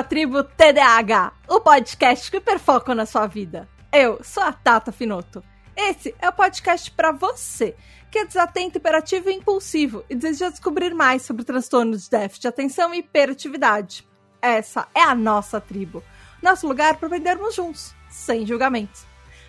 [0.00, 3.68] À tribo TDAH, o podcast que perfoca na sua vida.
[3.92, 5.44] Eu sou a Tata Finoto.
[5.76, 7.76] Esse é o podcast para você
[8.10, 12.48] que é desatento, hiperativo e impulsivo e deseja descobrir mais sobre transtornos de déficit de
[12.48, 14.08] atenção e hiperatividade.
[14.40, 16.02] Essa é a nossa tribo,
[16.42, 19.04] nosso lugar para aprendermos juntos, sem julgamentos.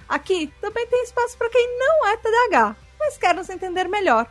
[0.10, 4.30] Aqui também tem espaço para quem não é TDAH, mas quer nos entender melhor.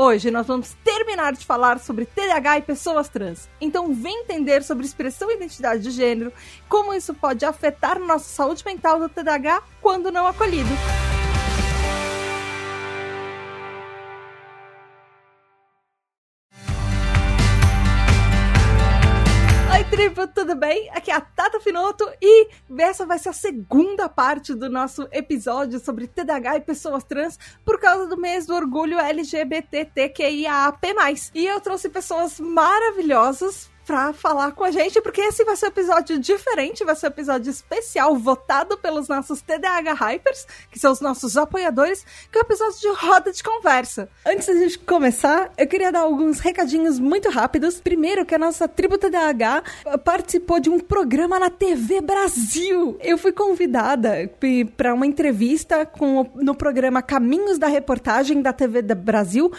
[0.00, 3.48] Hoje nós vamos terminar de falar sobre TDAH e pessoas trans.
[3.60, 6.32] Então vem entender sobre expressão e identidade de gênero,
[6.68, 10.70] como isso pode afetar nossa saúde mental do TDAH quando não acolhido.
[20.08, 20.88] Tribo, tudo bem?
[20.90, 25.78] Aqui é a Tata Finoto e essa vai ser a segunda parte do nosso episódio
[25.78, 30.88] sobre TDAH e pessoas trans por causa do mês do orgulho LGBTQIAP+.
[31.34, 35.68] E eu trouxe pessoas maravilhosas pra falar com a gente, porque esse vai ser um
[35.70, 41.00] episódio diferente, vai ser um episódio especial, votado pelos nossos TDAH Hypers, que são os
[41.00, 44.10] nossos apoiadores, que é um episódio de roda de conversa.
[44.26, 47.80] Antes da gente começar, eu queria dar alguns recadinhos muito rápidos.
[47.80, 49.62] Primeiro, que a nossa tribo TDAH
[50.04, 52.98] participou de um programa na TV Brasil.
[53.00, 54.30] Eu fui convidada
[54.76, 59.50] para uma entrevista com, no programa Caminhos da Reportagem da TV Brasil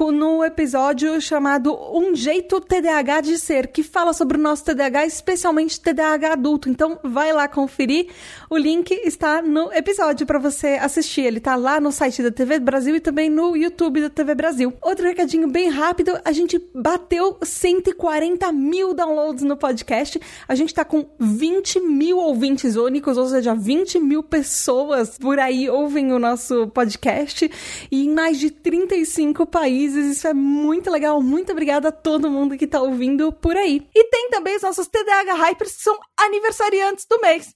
[0.00, 5.80] no episódio chamado Um Jeito TDAH de Ser, que fala sobre o nosso TDAH, especialmente
[5.80, 6.68] TDAH adulto.
[6.68, 8.08] Então, vai lá conferir.
[8.48, 11.20] O link está no episódio para você assistir.
[11.20, 14.72] Ele está lá no site da TV Brasil e também no YouTube da TV Brasil.
[14.82, 20.18] Outro recadinho bem rápido: a gente bateu 140 mil downloads no podcast.
[20.48, 25.68] A gente está com 20 mil ouvintes únicos, ou seja, 20 mil pessoas por aí
[25.68, 27.50] ouvem o nosso podcast
[27.90, 30.16] e em mais de 35 países países.
[30.16, 31.20] Isso é muito legal.
[31.20, 33.88] Muito obrigada a todo mundo que tá ouvindo por aí.
[33.94, 37.54] E tem também os nossos TDAH Hypers, que são aniversariantes do mês.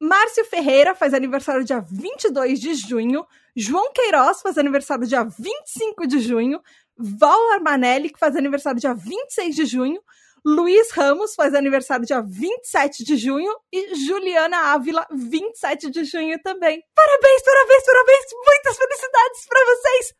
[0.00, 3.24] Márcio Ferreira faz aniversário dia 22 de junho.
[3.56, 6.60] João Queiroz faz aniversário dia 25 de junho.
[6.98, 10.00] Val Armanelli, que faz aniversário dia 26 de junho.
[10.44, 16.82] Luiz Ramos faz aniversário dia 27 de junho e Juliana Ávila, 27 de junho também.
[16.96, 18.24] Parabéns, parabéns, parabéns!
[18.44, 20.14] Muitas felicidades para vocês!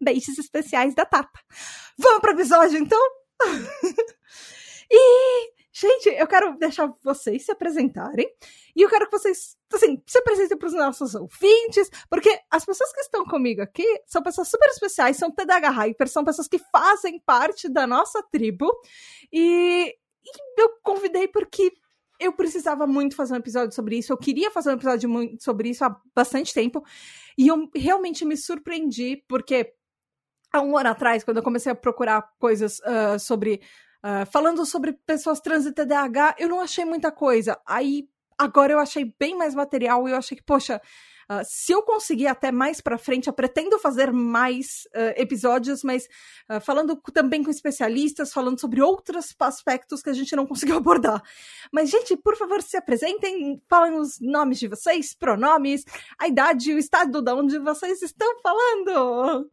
[0.00, 1.40] Beijos especiais da Tata.
[1.98, 3.00] Vamos para o episódio, então?
[4.90, 8.28] e, gente, eu quero deixar vocês se apresentarem.
[8.74, 12.92] E eu quero que vocês, assim, se apresentem para os nossos ouvintes, porque as pessoas
[12.92, 17.20] que estão comigo aqui são pessoas super especiais, são TDAH Hyper, são pessoas que fazem
[17.24, 18.70] parte da nossa tribo.
[19.32, 21.72] E, e eu convidei porque
[22.18, 24.12] eu precisava muito fazer um episódio sobre isso.
[24.12, 26.84] Eu queria fazer um episódio sobre isso há bastante tempo.
[27.36, 29.74] E eu realmente me surpreendi, porque
[30.56, 33.60] há um ano atrás, quando eu comecei a procurar coisas uh, sobre.
[34.04, 37.58] Uh, falando sobre pessoas trans e TDAH, eu não achei muita coisa.
[37.66, 38.08] Aí,
[38.38, 40.80] agora eu achei bem mais material e eu achei que, poxa.
[41.28, 46.06] Uh, se eu conseguir até mais para frente, eu pretendo fazer mais uh, episódios, mas
[46.48, 51.20] uh, falando também com especialistas, falando sobre outros aspectos que a gente não conseguiu abordar.
[51.72, 55.84] Mas, gente, por favor, se apresentem, falem os nomes de vocês, pronomes,
[56.16, 59.50] a idade, o estado de onde vocês estão falando.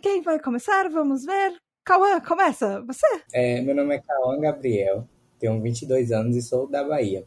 [0.00, 0.88] Quem vai começar?
[0.90, 1.56] Vamos ver.
[1.84, 2.80] Cauã, começa.
[2.82, 3.06] Você?
[3.32, 5.08] É, meu nome é Cauã Gabriel,
[5.40, 7.26] tenho 22 anos e sou da Bahia.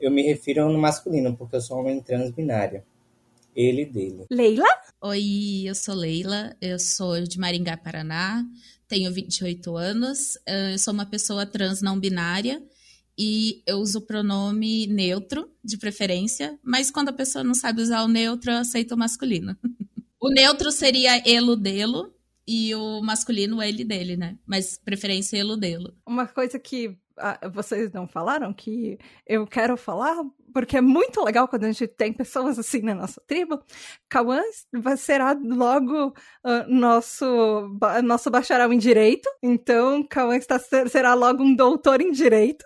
[0.00, 2.82] Eu me refiro no masculino porque eu sou homem transbinário.
[3.54, 4.26] Ele e dele.
[4.30, 4.66] Leila?
[5.02, 8.44] Oi, eu sou Leila, eu sou de Maringá, Paraná,
[8.88, 12.62] tenho 28 anos, eu sou uma pessoa trans não binária
[13.16, 18.02] e eu uso o pronome neutro, de preferência, mas quando a pessoa não sabe usar
[18.02, 19.56] o neutro, eu aceito o masculino.
[20.20, 22.12] O neutro seria elo delo
[22.46, 24.38] e o masculino ele dele, né?
[24.46, 25.94] Mas preferência elo delo.
[26.06, 30.16] Uma coisa que ah, vocês não falaram que eu quero falar,
[30.52, 33.60] porque é muito legal quando a gente tem pessoas assim na nossa tribo.
[34.08, 34.40] Cauã
[34.96, 42.00] será logo uh, nosso, nosso bacharel em direito, então Cauã está, será logo um doutor
[42.00, 42.64] em direito.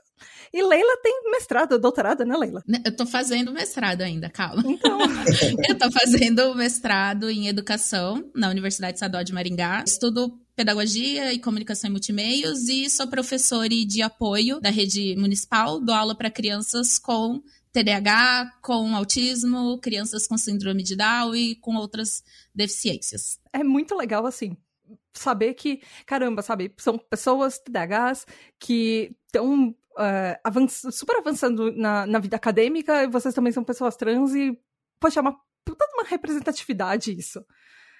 [0.52, 2.62] E Leila tem mestrado, doutorado, né, Leila?
[2.66, 4.62] Né, eu tô fazendo mestrado ainda, calma.
[4.66, 4.98] Então.
[5.68, 9.82] eu tô fazendo mestrado em educação na Universidade Estadual de Maringá.
[9.86, 15.94] Estudo pedagogia e comunicação em multimeios e sou professora de apoio da rede municipal, dou
[15.94, 17.42] aula para crianças com
[17.72, 22.22] TDAH, com autismo, crianças com síndrome de Down e com outras
[22.54, 23.38] deficiências.
[23.52, 24.56] É muito legal assim
[25.14, 28.26] saber que, caramba, sabe, são pessoas TDAHs
[28.58, 33.96] que estão uh, avanç super avançando na, na vida acadêmica, e vocês também são pessoas
[33.96, 34.56] trans e,
[35.00, 37.44] poxa, é uma puta uma representatividade isso.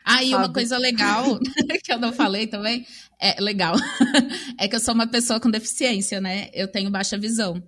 [0.04, 1.38] Ah, e uma coisa legal
[1.84, 2.86] que eu não falei também,
[3.20, 3.74] é legal,
[4.58, 6.48] é que eu sou uma pessoa com deficiência, né?
[6.52, 7.62] Eu tenho baixa visão.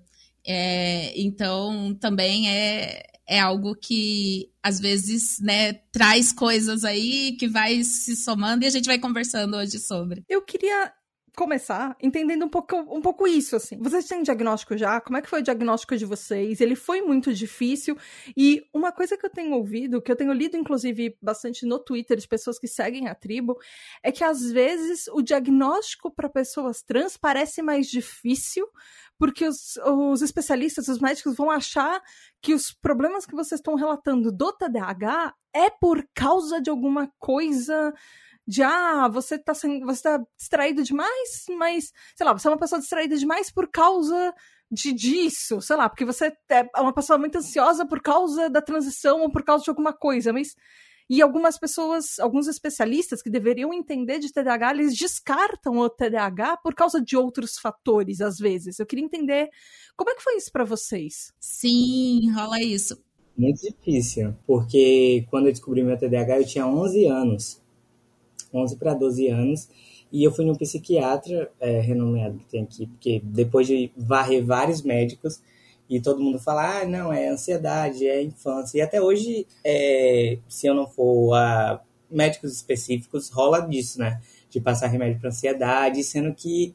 [0.47, 7.83] É, então, também é, é algo que às vezes, né, traz coisas aí que vai
[7.83, 10.25] se somando e a gente vai conversando hoje sobre.
[10.29, 10.93] Eu queria
[11.35, 13.77] começar entendendo um pouco, um pouco isso, assim.
[13.79, 15.01] Vocês têm diagnóstico já?
[15.01, 16.61] Como é que foi o diagnóstico de vocês?
[16.61, 17.97] Ele foi muito difícil.
[18.37, 22.17] E uma coisa que eu tenho ouvido, que eu tenho lido, inclusive, bastante no Twitter,
[22.17, 23.59] de pessoas que seguem a tribo,
[24.03, 28.67] é que às vezes o diagnóstico para pessoas trans parece mais difícil,
[29.19, 32.03] porque os, os especialistas, os médicos vão achar
[32.41, 37.93] que os problemas que vocês estão relatando do TDAH é por causa de alguma coisa
[38.47, 42.59] de ah, você tá, sendo, você tá distraído demais, mas, sei lá, você é uma
[42.59, 44.35] pessoa distraída demais por causa
[44.71, 49.23] de disso, sei lá, porque você é uma pessoa muito ansiosa por causa da transição
[49.23, 50.55] ou por causa de alguma coisa, mas
[51.09, 56.75] e algumas pessoas, alguns especialistas que deveriam entender de TDAH, eles descartam o TDAH por
[56.75, 58.79] causa de outros fatores, às vezes.
[58.79, 59.51] Eu queria entender
[59.97, 61.33] como é que foi isso para vocês?
[61.39, 62.99] Sim, rola isso.
[63.37, 67.64] Muito difícil, porque quando eu descobri meu TDAH eu tinha 11 anos.
[68.55, 69.69] 11 para 12 anos.
[70.13, 74.83] E eu fui num psiquiatra é, renomeado que tem aqui, porque depois de varrer vários
[74.83, 75.41] médicos,
[75.89, 78.79] e todo mundo fala, ah, não, é ansiedade, é infância.
[78.79, 81.81] E até hoje, é, se eu não for a
[82.11, 84.21] médicos específicos, rola disso, né?
[84.49, 86.75] De passar remédio para ansiedade, sendo que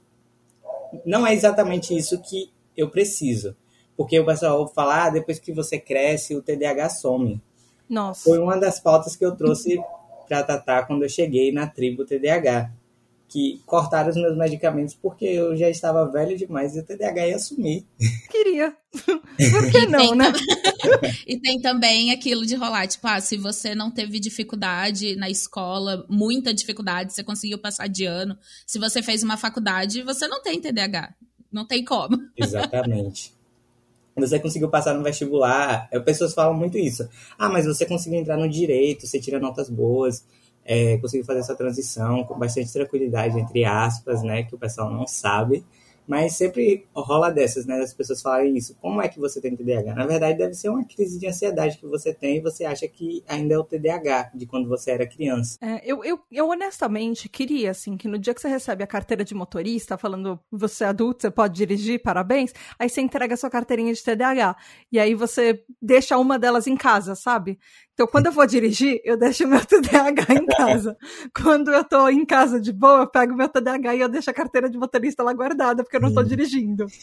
[1.05, 3.55] não é exatamente isso que eu preciso.
[3.97, 7.41] Porque o pessoal fala, ah, depois que você cresce, o TDAH some.
[7.89, 8.23] Nossa.
[8.23, 9.81] Foi uma das pautas que eu trouxe
[10.29, 12.71] para tratar quando eu cheguei na tribo TDAH,
[13.27, 17.39] que cortaram os meus medicamentos porque eu já estava velho demais e o TDAH ia
[17.39, 17.85] sumir.
[18.29, 18.75] Queria.
[18.93, 20.31] Por que não, né?
[21.27, 26.05] e tem também aquilo de rolar, tipo, ah, se você não teve dificuldade na escola,
[26.07, 30.61] muita dificuldade, você conseguiu passar de ano, se você fez uma faculdade, você não tem
[30.61, 31.13] TDAH.
[31.51, 32.15] Não tem como.
[32.37, 33.38] Exatamente
[34.27, 35.87] você conseguiu passar no vestibular.
[35.91, 37.07] As pessoas falam muito isso.
[37.37, 40.25] Ah, mas você conseguiu entrar no direito, você tira notas boas,
[40.65, 44.43] é, conseguiu fazer essa transição com bastante tranquilidade, entre aspas, né?
[44.43, 45.63] Que o pessoal não sabe.
[46.09, 47.79] Mas sempre rola dessas, né?
[47.79, 48.75] As pessoas falarem isso.
[48.81, 49.93] Como é que você tem TDAH?
[49.93, 53.23] Na verdade, deve ser uma crise de ansiedade que você tem e você acha que
[53.27, 55.59] ainda é o TDAH de quando você era criança.
[55.61, 59.23] É, eu, eu, eu honestamente queria, assim, que no dia que você recebe a carteira
[59.23, 63.51] de motorista, falando você é adulto, você pode dirigir, parabéns, aí você entrega a sua
[63.51, 64.55] carteirinha de TDAH.
[64.91, 67.59] E aí você deixa uma delas em casa, sabe?
[67.99, 70.97] Então, quando eu vou dirigir, eu deixo meu TDAH em casa.
[71.35, 74.33] quando eu tô em casa de boa, eu pego meu TDAH e eu deixo a
[74.33, 76.85] carteira de motorista lá guardada, porque eu não tô dirigindo.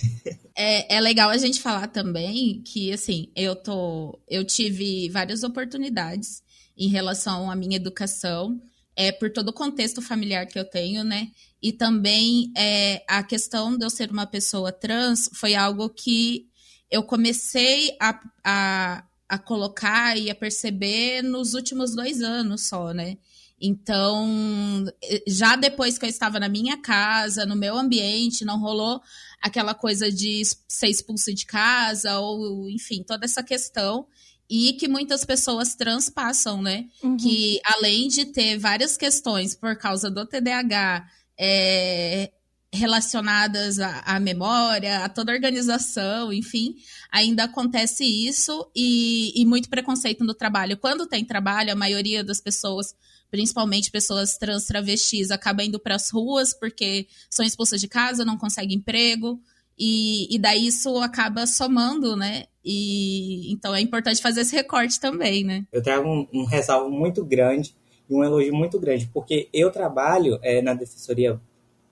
[0.59, 4.19] É, é legal a gente falar também que, assim, eu tô.
[4.27, 6.43] Eu tive várias oportunidades
[6.79, 8.59] em relação à minha educação,
[8.97, 11.29] é, por todo o contexto familiar que eu tenho, né?
[11.63, 16.47] E também é, a questão de eu ser uma pessoa trans foi algo que
[16.91, 23.17] eu comecei a, a a colocar e a perceber nos últimos dois anos só, né?
[23.61, 24.85] Então,
[25.27, 29.01] já depois que eu estava na minha casa, no meu ambiente, não rolou
[29.41, 34.07] aquela coisa de ser expulso de casa, ou, enfim, toda essa questão.
[34.49, 36.87] E que muitas pessoas trans passam, né?
[37.03, 37.17] Uhum.
[37.17, 41.09] Que além de ter várias questões por causa do TDAH,
[41.39, 42.31] é,
[42.73, 46.77] relacionadas à, à, memória, a toda a organização, enfim,
[47.11, 50.77] ainda acontece isso e, e, muito preconceito no trabalho.
[50.77, 52.95] Quando tem trabalho, a maioria das pessoas,
[53.31, 58.37] principalmente pessoas trans travestis, acaba indo para as ruas porque são expulsas de casa, não
[58.37, 59.41] conseguem emprego.
[59.79, 62.45] E, e daí isso acaba somando, né?
[62.65, 65.67] E então é importante fazer esse recorte também, né?
[65.71, 67.77] Eu trago um, um ressalvo muito grande
[68.09, 71.39] e um elogio muito grande, porque eu trabalho é, na Defensoria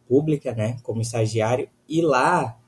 [0.08, 2.58] pública, né, como estagiário, e lá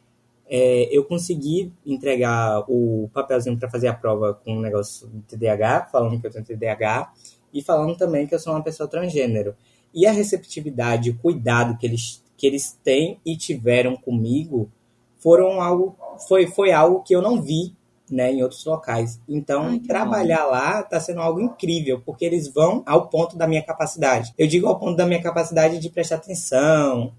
[0.48, 5.88] é, eu consegui entregar o papelzinho para fazer a prova com um negócio de TDAH,
[5.90, 7.12] falando que eu tenho TDAH,
[7.52, 9.54] e falando também que eu sou uma pessoa transgênero.
[9.92, 14.70] E a receptividade, o cuidado que eles, que eles têm e tiveram comigo
[15.18, 15.96] foram algo,
[16.28, 17.74] foi, foi algo que eu não vi
[18.10, 19.20] né, em outros locais.
[19.28, 20.50] Então, Ai, trabalhar bom.
[20.50, 24.32] lá está sendo algo incrível, porque eles vão ao ponto da minha capacidade.
[24.38, 27.12] Eu digo ao ponto da minha capacidade de prestar atenção,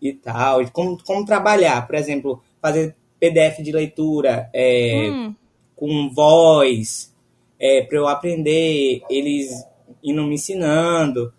[0.00, 5.34] e tal, como, como trabalhar, por exemplo, fazer PDF de leitura é, hum.
[5.76, 7.14] com voz,
[7.58, 9.50] é, para eu aprender, eles
[10.02, 11.32] indo me ensinando.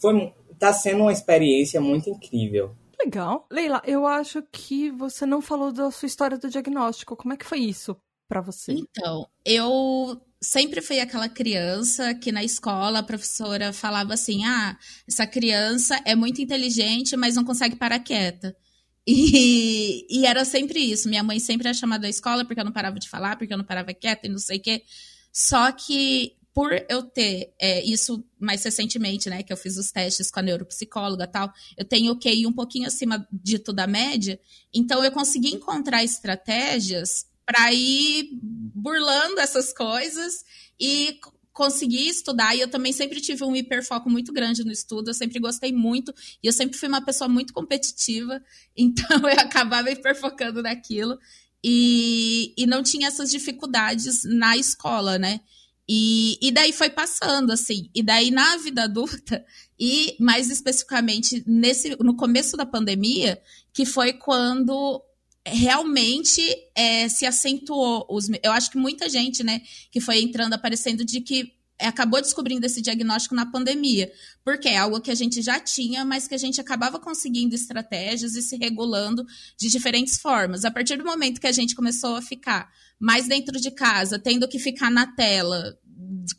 [0.00, 2.74] Foi, tá sendo uma experiência muito incrível.
[3.04, 3.46] Legal.
[3.50, 7.16] Leila, eu acho que você não falou da sua história do diagnóstico.
[7.16, 7.96] Como é que foi isso
[8.28, 8.72] para você?
[8.72, 14.76] Então, eu sempre fui aquela criança que na escola a professora falava assim: ah,
[15.08, 18.54] essa criança é muito inteligente, mas não consegue parar quieta.
[19.04, 21.08] E, e era sempre isso.
[21.08, 23.58] Minha mãe sempre era chamada da escola porque eu não parava de falar, porque eu
[23.58, 24.84] não parava quieta e não sei o quê.
[25.32, 30.30] Só que por eu ter é, isso mais recentemente, né, que eu fiz os testes
[30.30, 34.38] com a neuropsicóloga tal, eu tenho o QI um pouquinho acima dito da média,
[34.72, 40.44] então eu consegui encontrar estratégias para ir burlando essas coisas
[40.78, 41.18] e
[41.52, 42.56] conseguir estudar.
[42.56, 46.12] E eu também sempre tive um hiperfoco muito grande no estudo, eu sempre gostei muito,
[46.42, 48.42] e eu sempre fui uma pessoa muito competitiva,
[48.76, 51.18] então eu acabava hiperfocando naquilo.
[51.64, 55.40] E, e não tinha essas dificuldades na escola, né?
[55.88, 57.88] E, e daí foi passando, assim.
[57.94, 59.44] E daí na vida adulta,
[59.78, 63.40] e mais especificamente nesse, no começo da pandemia,
[63.72, 65.02] que foi quando
[65.46, 66.42] realmente
[66.74, 68.06] é, se acentuou.
[68.08, 72.64] Os, eu acho que muita gente, né, que foi entrando, aparecendo de que acabou descobrindo
[72.64, 74.12] esse diagnóstico na pandemia,
[74.44, 78.34] porque é algo que a gente já tinha, mas que a gente acabava conseguindo estratégias
[78.34, 79.26] e se regulando
[79.58, 80.64] de diferentes formas.
[80.64, 82.70] A partir do momento que a gente começou a ficar
[83.00, 85.76] mais dentro de casa, tendo que ficar na tela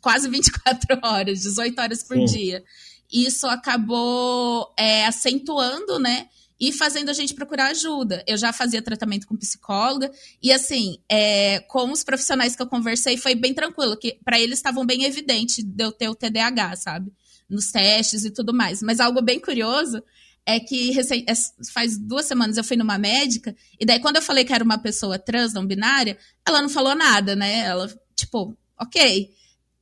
[0.00, 2.24] quase 24 horas, 18 horas por Sim.
[2.24, 2.64] dia,
[3.12, 6.28] isso acabou é, acentuando, né?
[6.68, 8.24] E fazendo a gente procurar ajuda.
[8.26, 10.10] Eu já fazia tratamento com psicóloga
[10.42, 14.58] e assim, é, com os profissionais que eu conversei foi bem tranquilo, que para eles
[14.58, 17.12] estavam bem evidente de eu ter o TDAH, sabe?
[17.48, 18.82] Nos testes e tudo mais.
[18.82, 20.02] Mas algo bem curioso
[20.46, 21.34] é que é,
[21.72, 24.78] faz duas semanas eu fui numa médica e daí quando eu falei que era uma
[24.78, 26.16] pessoa trans não binária,
[26.46, 27.60] ela não falou nada, né?
[27.60, 29.30] Ela tipo, ok.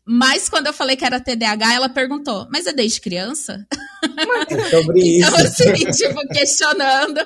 [0.05, 3.65] Mas quando eu falei que era TDAH, ela perguntou: Mas é desde criança?
[4.03, 5.63] É sobre então, isso.
[5.63, 7.21] Então, assim, tipo, questionando.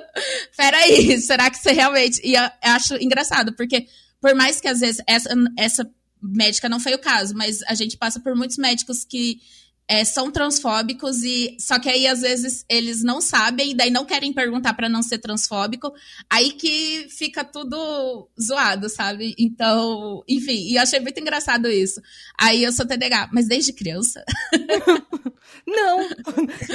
[0.56, 2.21] Peraí, será que você realmente.
[2.23, 3.87] E eu acho engraçado, porque
[4.21, 5.90] por mais que às vezes essa, essa
[6.23, 9.40] médica não foi o caso, mas a gente passa por muitos médicos que
[9.88, 14.04] é, são transfóbicos e só que aí às vezes eles não sabem e daí não
[14.04, 15.92] querem perguntar para não ser transfóbico,
[16.28, 19.34] aí que fica tudo zoado, sabe?
[19.38, 22.00] Então, enfim, e eu achei muito engraçado isso.
[22.38, 24.24] Aí eu sou TDAH, mas desde criança?
[25.66, 26.08] Não,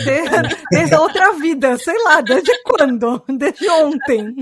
[0.04, 3.24] desde, desde a outra vida, sei lá, desde quando?
[3.38, 4.36] Desde ontem.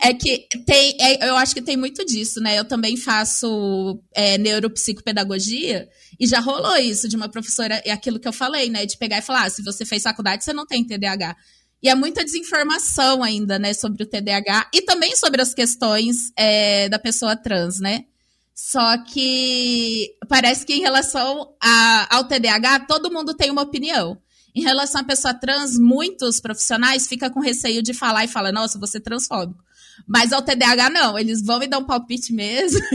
[0.00, 2.58] É que tem, é, eu acho que tem muito disso, né?
[2.58, 8.26] Eu também faço é, neuropsicopedagogia e já rolou isso de uma professora, é aquilo que
[8.26, 8.86] eu falei, né?
[8.86, 11.36] De pegar e falar: ah, se você fez faculdade, você não tem TDAH.
[11.82, 16.88] E é muita desinformação ainda, né, sobre o TDAH e também sobre as questões é,
[16.88, 18.06] da pessoa trans, né?
[18.54, 24.18] Só que parece que em relação a, ao TDAH, todo mundo tem uma opinião.
[24.54, 28.78] Em relação à pessoa trans, muitos profissionais ficam com receio de falar e falam, nossa,
[28.78, 29.62] você é transfóbico.
[30.08, 32.80] Mas ao TDAH, não, eles vão me dar um palpite mesmo.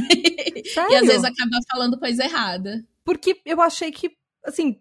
[0.89, 2.83] e às vezes acaba falando coisa errada.
[3.11, 4.79] Porque eu achei que, assim,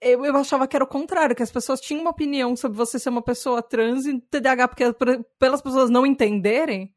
[0.00, 2.98] eu, eu achava que era o contrário, que as pessoas tinham uma opinião sobre você
[2.98, 4.84] ser uma pessoa trans e TDAH, porque
[5.38, 6.92] pelas pessoas não entenderem,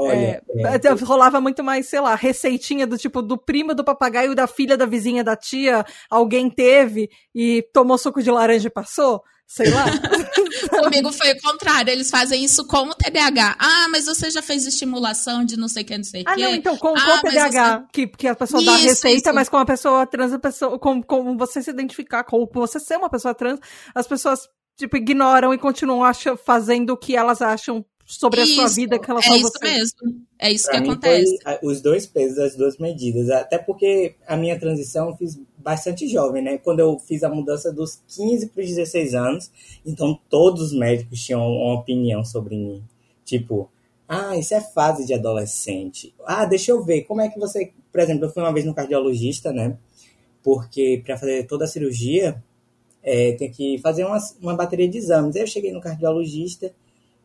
[0.00, 4.32] Olha, é, é, rolava muito mais, sei lá, receitinha do tipo do primo do papagaio
[4.32, 9.24] da filha da vizinha da tia, alguém teve e tomou suco de laranja e passou,
[9.44, 9.86] sei lá.
[10.84, 13.56] Comigo foi o contrário, eles fazem isso com o TDAH.
[13.58, 16.34] Ah, mas você já fez estimulação de não sei o que, não sei o ah,
[16.36, 16.44] que.
[16.44, 17.86] Ah, não, então com, ah, com o TDAH, você...
[17.92, 19.34] que, que a pessoa isso, dá a receita, isso.
[19.34, 22.78] mas com a pessoa trans, a pessoa, com, com você se identificar, com, com você
[22.78, 23.58] ser uma pessoa trans,
[23.92, 28.68] as pessoas tipo, ignoram e continuam acham, fazendo o que elas acham sobre isso, a
[28.68, 29.64] sua vida que ela É isso você.
[29.64, 30.26] mesmo.
[30.38, 31.38] É isso pra que acontece.
[31.62, 33.28] os dois pesos, as duas medidas.
[33.28, 36.56] Até porque a minha transição eu fiz bastante jovem, né?
[36.56, 39.50] Quando eu fiz a mudança dos 15 para os 16 anos,
[39.84, 42.82] então todos os médicos tinham uma opinião sobre mim.
[43.26, 43.70] Tipo,
[44.08, 46.14] ah, isso é fase de adolescente.
[46.24, 47.72] Ah, deixa eu ver, como é que você.
[47.92, 49.76] Por exemplo, eu fui uma vez no cardiologista, né?
[50.42, 52.42] Porque para fazer toda a cirurgia,
[53.02, 55.36] é, tem que fazer uma, uma bateria de exames.
[55.36, 56.72] Aí eu cheguei no cardiologista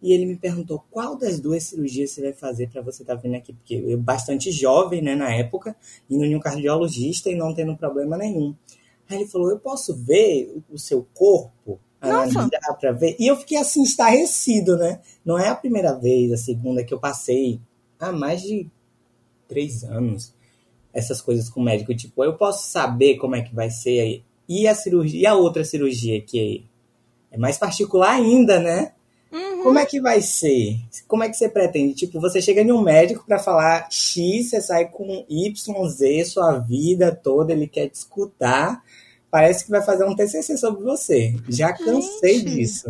[0.03, 3.21] e ele me perguntou qual das duas cirurgias você vai fazer para você estar tá
[3.21, 5.75] vindo aqui, porque eu bastante jovem, né, na época,
[6.09, 8.53] indo em um cardiologista e não tendo problema nenhum.
[9.09, 13.15] Aí ele falou: "Eu posso ver o seu corpo?" analisar para ver.
[13.17, 14.99] E eu fiquei assim estarrecido, né?
[15.23, 17.61] Não é a primeira vez, a segunda que eu passei
[17.97, 18.69] há mais de
[19.47, 20.35] três anos
[20.93, 21.95] essas coisas com o médico.
[21.95, 24.23] Tipo, eu posso saber como é que vai ser aí.
[24.47, 26.65] E a cirurgia, e a outra cirurgia que
[27.31, 28.93] é mais particular ainda, né?
[29.33, 29.63] Uhum.
[29.63, 30.79] Como é que vai ser?
[31.07, 31.95] Como é que você pretende?
[31.95, 36.59] Tipo, você chega em um médico para falar X, você sai com Y, Z, sua
[36.59, 38.83] vida toda, ele quer te escutar.
[39.31, 41.35] Parece que vai fazer um TCC sobre você.
[41.49, 42.51] Já cansei Gente.
[42.51, 42.87] disso.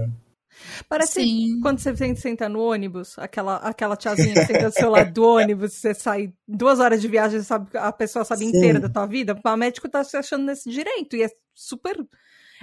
[0.90, 1.60] Parece Sim.
[1.62, 5.74] quando você senta no ônibus, aquela, aquela tiazinha que senta do seu lado do ônibus,
[5.74, 8.50] você sai duas horas de viagem, sabe, a pessoa sabe Sim.
[8.50, 11.98] inteira da tua vida, o médico tá se achando nesse direito, e é super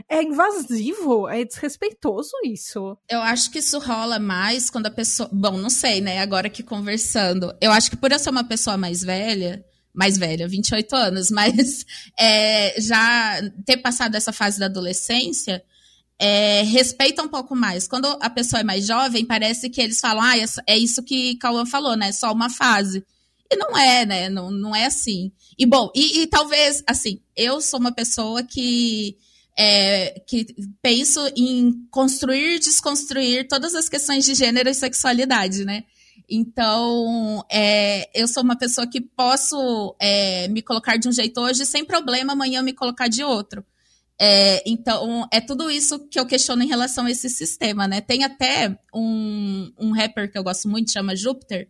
[0.09, 2.97] é invasivo, é desrespeitoso isso.
[3.09, 5.29] Eu acho que isso rola mais quando a pessoa.
[5.33, 6.21] Bom, não sei, né?
[6.21, 7.55] Agora que conversando.
[7.61, 11.85] Eu acho que por eu ser uma pessoa mais velha, mais velha, 28 anos, mas
[12.19, 15.63] é, já ter passado essa fase da adolescência,
[16.19, 17.89] é, respeita um pouco mais.
[17.89, 20.35] Quando a pessoa é mais jovem, parece que eles falam, ah,
[20.67, 22.13] é isso que Cauã falou, né?
[22.13, 23.05] Só uma fase.
[23.51, 24.29] E não é, né?
[24.29, 25.33] Não, não é assim.
[25.59, 29.17] E bom, e, e talvez, assim, eu sou uma pessoa que
[29.59, 30.47] é, que
[30.81, 35.85] penso em construir desconstruir todas as questões de gênero e sexualidade, né?
[36.29, 41.67] Então, é, eu sou uma pessoa que posso é, me colocar de um jeito hoje
[41.67, 43.65] sem problema amanhã me colocar de outro.
[44.23, 48.01] É, então, é tudo isso que eu questiono em relação a esse sistema, né?
[48.01, 51.69] Tem até um, um rapper que eu gosto muito, chama Júpiter,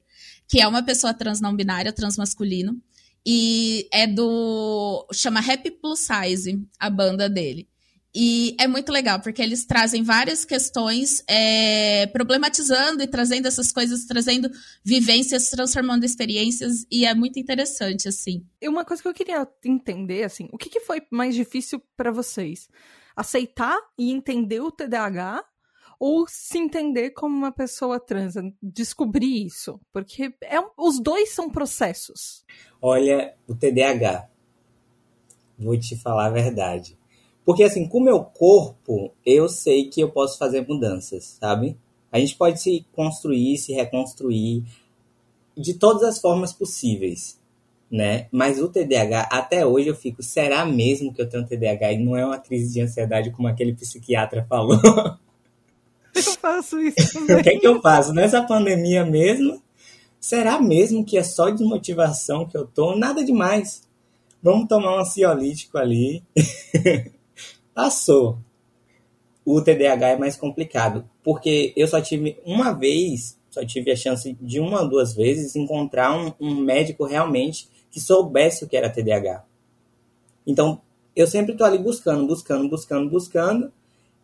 [0.49, 2.77] que é uma pessoa trans não binária, transmasculino,
[3.25, 5.07] e é do.
[5.13, 7.69] chama Happy Plus Size, a banda dele.
[8.13, 14.05] E é muito legal, porque eles trazem várias questões, é, problematizando e trazendo essas coisas,
[14.05, 14.51] trazendo
[14.85, 18.45] vivências, transformando experiências, e é muito interessante, assim.
[18.61, 22.11] E uma coisa que eu queria entender, assim, o que, que foi mais difícil para
[22.11, 22.69] vocês?
[23.15, 25.45] Aceitar e entender o TDAH
[26.01, 29.79] ou se entender como uma pessoa trans, descobrir isso?
[29.93, 32.45] Porque é, os dois são processos.
[32.83, 34.29] Olha, o TDAH,
[35.59, 36.99] vou te falar a verdade
[37.51, 41.77] porque, assim, com o meu corpo, eu sei que eu posso fazer mudanças, sabe?
[42.13, 44.63] A gente pode se construir, se reconstruir
[45.57, 47.41] de todas as formas possíveis,
[47.91, 48.29] né?
[48.31, 52.17] Mas o TDAH, até hoje eu fico, será mesmo que eu tenho TDAH e não
[52.17, 54.79] é uma crise de ansiedade como aquele psiquiatra falou?
[56.15, 58.13] Eu faço isso o que é que eu faço?
[58.13, 59.63] Nessa pandemia mesmo,
[60.19, 62.97] será mesmo que é só desmotivação que eu tô?
[62.97, 63.89] Nada demais.
[64.43, 66.23] Vamos tomar um ansiolítico ali.
[67.75, 68.39] Passou.
[69.45, 74.37] O TDAH é mais complicado, porque eu só tive uma vez, só tive a chance
[74.41, 78.91] de uma ou duas vezes encontrar um, um médico realmente que soubesse o que era
[78.91, 79.45] TDAH.
[80.47, 80.81] Então,
[81.17, 83.73] eu sempre estou ali buscando, buscando, buscando, buscando,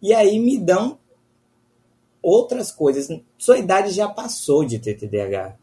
[0.01, 0.99] e aí me dão
[2.27, 3.09] outras coisas.
[3.39, 5.57] Sua idade já passou de ter TDAH,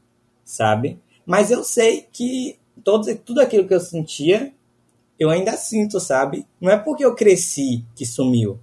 [0.45, 0.97] sabe?
[1.26, 4.54] Mas eu sei que todo, tudo aquilo que eu sentia
[5.19, 6.45] eu ainda sinto, sabe?
[6.60, 8.60] Não é porque eu cresci que sumiu.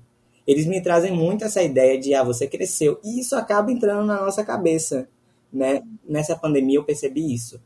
[0.47, 2.99] Eles me trazem muito essa ideia de, ah, você cresceu.
[3.05, 5.09] E isso acaba entrando na nossa cabeça,
[5.53, 5.83] né?
[6.07, 7.61] Nessa pandemia eu percebi isso.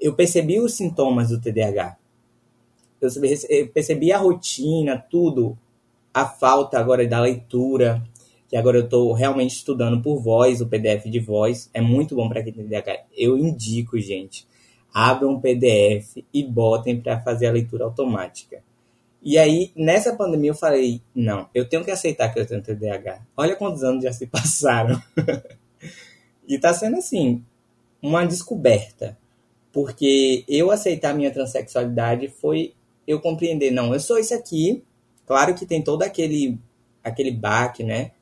[0.00, 1.96] Eu percebi os sintomas do TDAH.
[3.00, 3.10] Eu
[3.72, 5.58] percebi a rotina, tudo.
[6.12, 8.02] A falta agora da leitura,
[8.50, 11.70] que agora eu estou realmente estudando por voz, o PDF de voz.
[11.72, 13.04] É muito bom para quem tem TDAH.
[13.16, 14.46] Eu indico, gente
[14.92, 18.62] abram um PDF e botem para fazer a leitura automática.
[19.22, 23.22] E aí, nessa pandemia, eu falei: não, eu tenho que aceitar que eu tenho TDAH.
[23.36, 25.00] Olha quantos anos já se passaram.
[26.46, 27.44] e está sendo assim,
[28.02, 29.16] uma descoberta.
[29.72, 32.74] Porque eu aceitar minha transexualidade foi
[33.06, 34.82] eu compreender: não, eu sou isso aqui.
[35.26, 36.58] Claro que tem todo aquele,
[37.04, 38.12] aquele baque, né?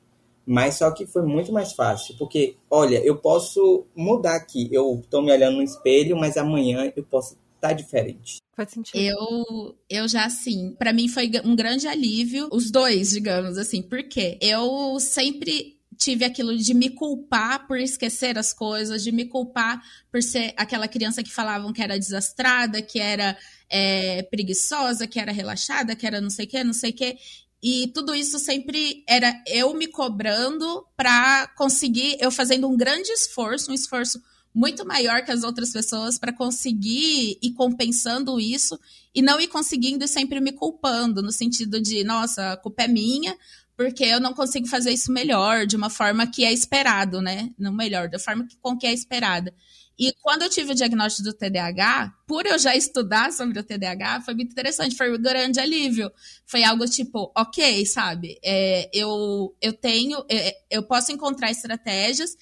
[0.50, 4.66] Mas só que foi muito mais fácil, porque, olha, eu posso mudar aqui.
[4.72, 8.38] Eu estou me olhando no espelho, mas amanhã eu posso estar tá diferente.
[8.56, 8.98] Faz sentido.
[8.98, 14.38] Eu, eu já, assim, para mim foi um grande alívio, os dois, digamos assim, porque
[14.40, 20.22] eu sempre tive aquilo de me culpar por esquecer as coisas, de me culpar por
[20.22, 23.36] ser aquela criança que falavam que era desastrada, que era
[23.68, 27.18] é, preguiçosa, que era relaxada, que era não sei o que, não sei o que.
[27.62, 33.70] E tudo isso sempre era eu me cobrando para conseguir, eu fazendo um grande esforço,
[33.70, 34.22] um esforço
[34.54, 38.78] muito maior que as outras pessoas para conseguir ir compensando isso
[39.14, 42.88] e não ir conseguindo e sempre me culpando, no sentido de, nossa, a culpa é
[42.88, 43.36] minha,
[43.76, 47.50] porque eu não consigo fazer isso melhor, de uma forma que é esperado, né?
[47.58, 49.54] Não melhor, da forma com que é esperada.
[49.98, 54.20] E quando eu tive o diagnóstico do TDAH, por eu já estudar sobre o TDAH,
[54.20, 56.10] foi muito interessante, foi um grande alívio.
[56.46, 58.38] Foi algo tipo, ok, sabe?
[58.44, 62.36] É, eu, eu tenho, é, eu posso encontrar estratégias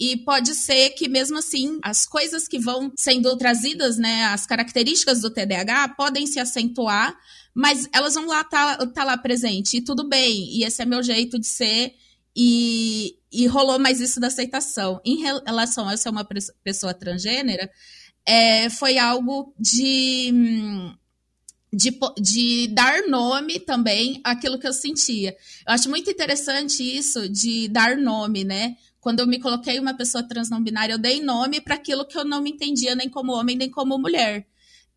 [0.00, 5.20] e pode ser que, mesmo assim, as coisas que vão sendo trazidas, né, as características
[5.20, 7.16] do TDAH podem se acentuar,
[7.54, 10.84] mas elas vão lá estar tá, tá lá presente, e tudo bem, e esse é
[10.84, 11.94] meu jeito de ser,
[12.36, 15.00] e, e rolou mais isso da aceitação.
[15.04, 16.26] Em relação a eu ser uma
[16.62, 17.70] pessoa transgênera,
[18.26, 20.30] é, foi algo de,
[21.72, 25.30] de, de dar nome também àquilo que eu sentia.
[25.66, 28.76] Eu acho muito interessante isso de dar nome, né?
[29.00, 32.18] Quando eu me coloquei uma pessoa trans não binária, eu dei nome para aquilo que
[32.18, 34.46] eu não me entendia nem como homem nem como mulher.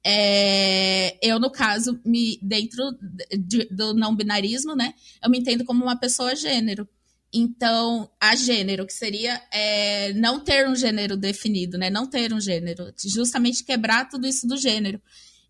[0.04, 2.98] É, eu, no caso, me dentro
[3.38, 4.94] de, do não binarismo, né?
[5.24, 6.88] Eu me entendo como uma pessoa gênero.
[7.32, 11.90] Então, a gênero, que seria é, não ter um gênero definido, né?
[11.90, 15.00] Não ter um gênero, justamente quebrar tudo isso do gênero.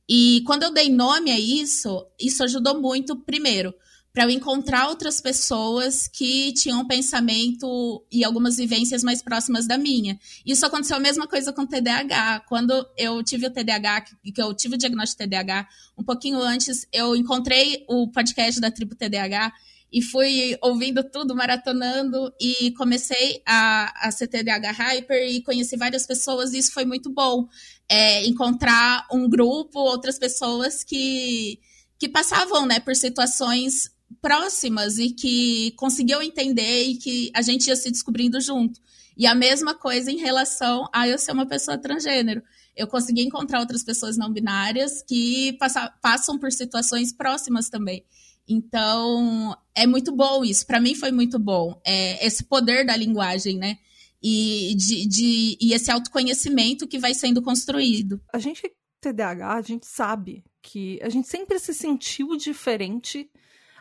[0.07, 3.73] E quando eu dei nome a isso, isso ajudou muito, primeiro,
[4.11, 9.77] para eu encontrar outras pessoas que tinham um pensamento e algumas vivências mais próximas da
[9.77, 10.19] minha.
[10.45, 12.43] Isso aconteceu a mesma coisa com o TDAH.
[12.49, 16.87] Quando eu tive o TDAH, que eu tive o diagnóstico de TDAH, um pouquinho antes,
[16.91, 19.53] eu encontrei o podcast da Tribo TDAH
[19.91, 26.53] e fui ouvindo tudo, maratonando e comecei a, a TDAH Hyper e conheci várias pessoas
[26.53, 27.47] e isso foi muito bom.
[27.89, 31.59] É, encontrar um grupo, outras pessoas que,
[31.97, 33.89] que passavam né, por situações
[34.21, 38.79] próximas e que conseguiam entender e que a gente ia se descobrindo junto.
[39.17, 42.41] E a mesma coisa em relação a eu ser uma pessoa transgênero.
[42.75, 48.05] Eu consegui encontrar outras pessoas não binárias que passa, passam por situações próximas também.
[48.49, 50.65] Então, é muito bom isso.
[50.65, 51.79] Para mim foi muito bom.
[51.85, 53.77] É, esse poder da linguagem, né?
[54.21, 58.19] E, de, de, e esse autoconhecimento que vai sendo construído.
[58.33, 63.29] A gente TDAH, a gente sabe que a gente sempre se sentiu diferente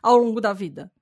[0.03, 0.93] ao longo da vida.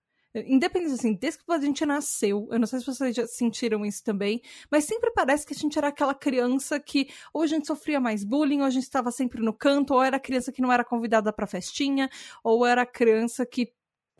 [0.46, 4.04] Independente, assim, desde que a gente nasceu, eu não sei se vocês já sentiram isso
[4.04, 7.98] também, mas sempre parece que a gente era aquela criança que ou a gente sofria
[7.98, 10.84] mais bullying, ou a gente estava sempre no canto, ou era criança que não era
[10.84, 12.10] convidada pra festinha,
[12.44, 13.72] ou era criança que,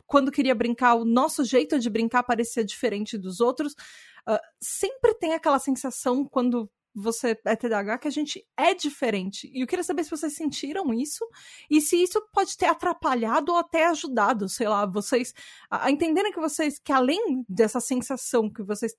[0.07, 3.73] quando queria brincar, o nosso jeito de brincar parecia diferente dos outros.
[4.27, 6.69] Uh, sempre tem aquela sensação quando
[6.99, 9.49] você é TDAH que a gente é diferente.
[9.53, 11.23] E eu queria saber se vocês sentiram isso
[11.69, 15.31] e se isso pode ter atrapalhado ou até ajudado, sei lá, vocês
[15.69, 18.95] a entenderem que vocês, que além dessa sensação que vocês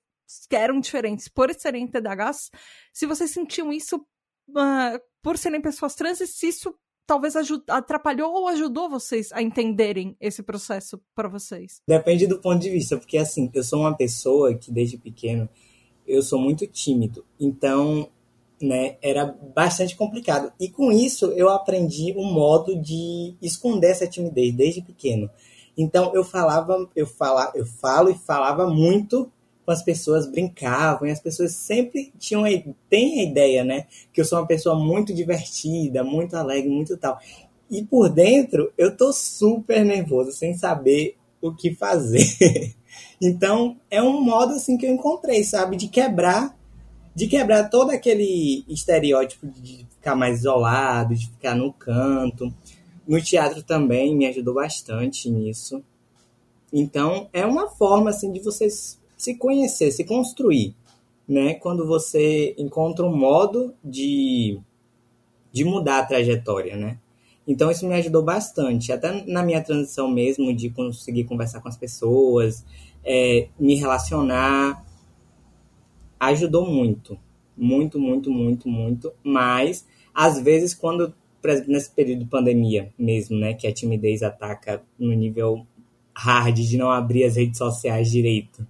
[0.51, 2.49] eram diferentes por serem TDAHs,
[2.93, 6.73] se vocês sentiam isso uh, por serem pessoas trans e se isso
[7.05, 7.33] talvez
[7.67, 11.81] atrapalhou ou ajudou vocês a entenderem esse processo para vocês?
[11.87, 15.49] Depende do ponto de vista, porque assim, eu sou uma pessoa que desde pequeno
[16.09, 17.23] eu sou muito tímido.
[17.39, 18.09] Então,
[18.61, 20.51] né, era bastante complicado.
[20.59, 25.29] E com isso eu aprendi um modo de esconder essa timidez desde pequeno.
[25.77, 29.31] Então eu falava, eu fala, eu falo e falava muito
[29.65, 32.43] com as pessoas, brincavam e as pessoas sempre tinham
[32.89, 37.19] têm a ideia, né, que eu sou uma pessoa muito divertida, muito alegre, muito tal.
[37.69, 42.75] E por dentro eu tô super nervoso, sem saber o que fazer.
[43.21, 46.57] Então, é um modo assim que eu encontrei, sabe, de quebrar
[47.15, 52.53] de quebrar todo aquele estereótipo de ficar mais isolado, de ficar no canto.
[53.05, 55.83] No teatro também me ajudou bastante nisso.
[56.71, 60.73] Então, é uma forma assim de você se conhecer, se construir,
[61.27, 61.55] né?
[61.55, 64.57] Quando você encontra um modo de
[65.51, 66.99] de mudar a trajetória, né?
[67.45, 71.75] Então isso me ajudou bastante, até na minha transição mesmo de conseguir conversar com as
[71.75, 72.63] pessoas,
[73.03, 74.83] é, me relacionar,
[76.19, 77.17] ajudou muito.
[77.55, 79.13] Muito, muito, muito, muito.
[79.23, 84.23] Mas, às vezes, quando, por exemplo, nesse período de pandemia mesmo, né, que a timidez
[84.23, 85.65] ataca no nível
[86.15, 88.65] hard de não abrir as redes sociais direito,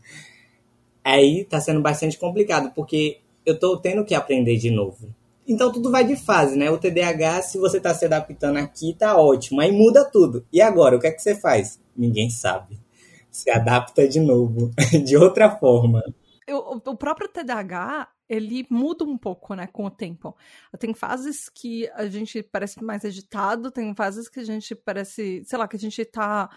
[1.04, 5.14] aí tá sendo bastante complicado, porque eu tô tendo que aprender de novo.
[5.48, 6.70] Então tudo vai de fase, né?
[6.70, 9.62] O TDAH, se você tá se adaptando aqui, tá ótimo.
[9.62, 10.46] Aí muda tudo.
[10.54, 11.80] E agora, o que é que você faz?
[11.98, 12.78] Ninguém sabe
[13.32, 14.72] se adapta de novo,
[15.06, 16.02] de outra forma.
[16.48, 20.36] Eu, o próprio TDAH, ele muda um pouco, né, com o tempo.
[20.80, 25.60] Tem fases que a gente parece mais agitado, tem fases que a gente parece, sei
[25.60, 26.50] lá, que a gente tá.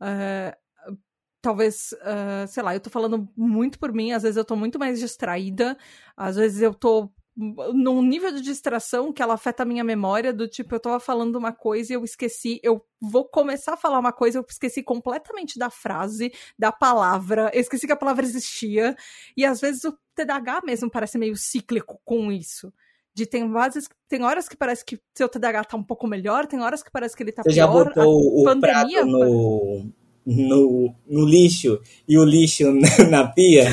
[0.00, 0.96] Uh,
[1.40, 4.78] talvez, uh, sei lá, eu tô falando muito por mim, às vezes eu tô muito
[4.78, 5.76] mais distraída,
[6.16, 10.46] às vezes eu tô num nível de distração que ela afeta a minha memória, do
[10.46, 14.12] tipo, eu tava falando uma coisa e eu esqueci, eu vou começar a falar uma
[14.12, 18.94] coisa, eu esqueci completamente da frase, da palavra, eu esqueci que a palavra existia,
[19.36, 22.72] e às vezes o TDAH mesmo parece meio cíclico com isso.
[23.14, 26.60] De tem vezes, tem horas que parece que seu TDAH tá um pouco melhor, tem
[26.60, 27.68] horas que parece que ele tá Você pior.
[27.68, 29.92] Você já botou a o pandemia, prato no,
[30.26, 33.64] no, no lixo e o lixo na, na pia?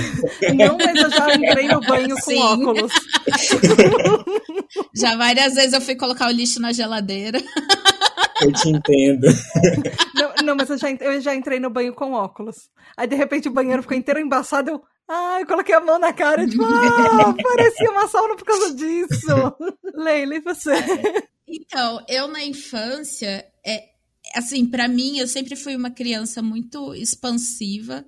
[0.56, 2.42] Não, mas eu já entrei no banho com Sim.
[2.42, 2.92] óculos.
[4.96, 7.42] Já várias vezes eu fui colocar o lixo na geladeira.
[8.42, 9.28] Eu te entendo.
[10.16, 12.70] Não, não, mas eu já, eu já entrei no banho com óculos.
[12.96, 14.72] Aí, de repente, o banheiro ficou inteiro embaçado.
[14.72, 16.48] Eu, ah, eu coloquei a mão na cara.
[16.48, 19.28] Tipo, ah, parecia uma sauna por causa disso.
[19.96, 20.72] Leila, e você?
[21.48, 23.89] Então, eu na infância, é,
[24.34, 28.06] assim, para mim, eu sempre fui uma criança muito expansiva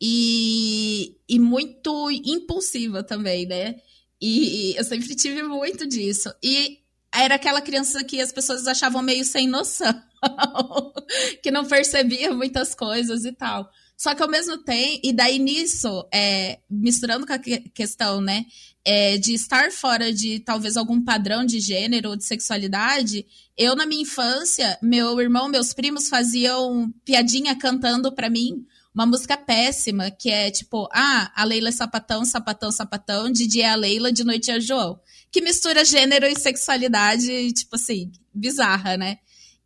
[0.00, 3.76] e, e muito impulsiva também, né?
[4.20, 6.32] E eu sempre tive muito disso.
[6.42, 6.78] E
[7.12, 9.94] era aquela criança que as pessoas achavam meio sem noção,
[11.42, 13.70] que não percebia muitas coisas e tal.
[13.96, 18.44] Só que ao mesmo tempo, e daí nisso, é, misturando com a questão, né,
[18.84, 23.86] é, de estar fora de talvez algum padrão de gênero ou de sexualidade, eu na
[23.86, 30.30] minha infância, meu irmão, meus primos faziam piadinha cantando para mim uma música péssima, que
[30.30, 34.22] é tipo, ah, a Leila é sapatão, sapatão, sapatão, de dia é a Leila, de
[34.22, 35.00] noite é a João.
[35.32, 39.18] Que mistura gênero e sexualidade, tipo assim, bizarra, né?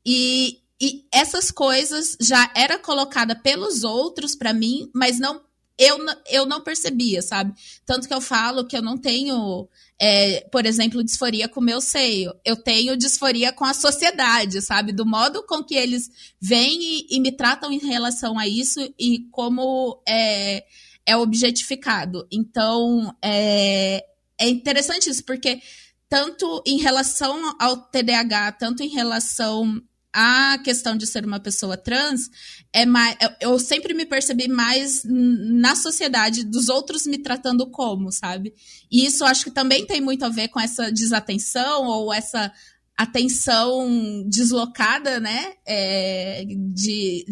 [0.05, 5.43] E, e essas coisas já era colocada pelos outros para mim, mas não
[5.79, 5.97] eu,
[6.29, 7.55] eu não percebia, sabe?
[7.87, 11.81] Tanto que eu falo que eu não tenho, é, por exemplo, disforia com o meu
[11.81, 12.35] seio.
[12.45, 14.93] Eu tenho disforia com a sociedade, sabe?
[14.93, 16.11] Do modo com que eles
[16.41, 20.65] vêm e, e me tratam em relação a isso e como é,
[21.07, 22.27] é objetificado.
[22.31, 24.05] Então, é,
[24.37, 25.61] é interessante isso, porque
[26.09, 29.81] tanto em relação ao TDAH, tanto em relação
[30.13, 32.31] a questão de ser uma pessoa trans
[32.73, 38.55] é mais eu sempre me percebi mais na sociedade dos outros me tratando como, sabe?
[38.91, 42.53] E isso acho que também tem muito a ver com essa desatenção ou essa
[42.97, 45.53] atenção deslocada, né?
[45.67, 47.25] É, de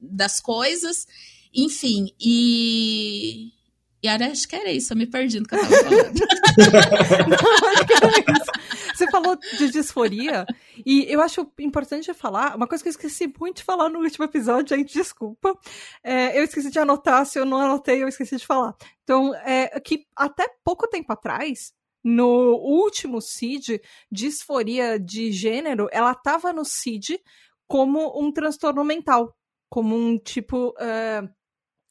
[0.00, 1.06] das coisas,
[1.54, 3.52] enfim, e
[4.02, 6.12] e acho que era isso, eu me perdi no que eu tava falando.
[7.28, 8.50] Não, acho que era isso.
[9.04, 10.46] Você falou de disforia,
[10.84, 14.24] e eu acho importante falar, uma coisa que eu esqueci muito de falar no último
[14.24, 15.56] episódio, gente, desculpa.
[16.02, 18.74] É, eu esqueci de anotar, se eu não anotei, eu esqueci de falar.
[19.02, 26.52] Então, é que até pouco tempo atrás, no último CID, disforia de gênero, ela estava
[26.52, 27.20] no CID
[27.66, 29.34] como um transtorno mental,
[29.68, 30.68] como um tipo.
[30.70, 31.28] Uh,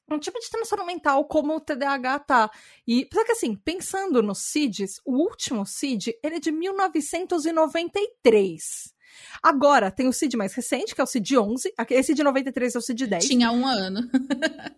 [0.10, 2.50] um tipo de transtorno mental como o TDAH tá.
[2.88, 8.94] E, só que assim, pensando nos CIDs, o último CID, ele é de 1993.
[9.42, 11.74] Agora, tem o CID mais recente, que é o CID 11.
[11.90, 13.26] Esse de 93 é o CID 10.
[13.26, 14.10] Tinha um ano.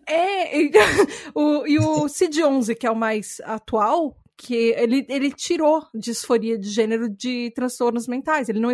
[0.06, 0.70] é, e
[1.34, 6.58] o, e o CID 11, que é o mais atual, que ele, ele tirou disforia
[6.58, 8.48] de gênero de transtornos mentais.
[8.48, 8.70] Ele não,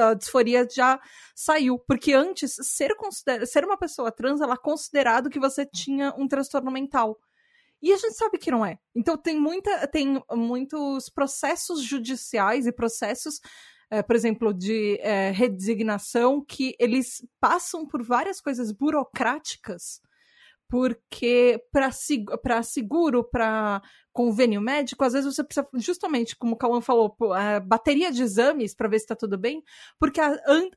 [0.00, 0.98] a disforia já
[1.34, 2.92] saiu, porque antes ser
[3.44, 7.18] ser uma pessoa trans era considerado que você tinha um transtorno mental.
[7.82, 8.78] E a gente sabe que não é.
[8.94, 13.40] Então tem muita tem muitos processos judiciais e processos
[13.90, 20.00] é, por exemplo, de é, redesignação, que eles passam por várias coisas burocráticas
[20.72, 27.14] porque para seguro, para convênio médico, às vezes você precisa, justamente como o Cauã falou,
[27.34, 29.62] a bateria de exames para ver se está tudo bem,
[29.98, 30.18] porque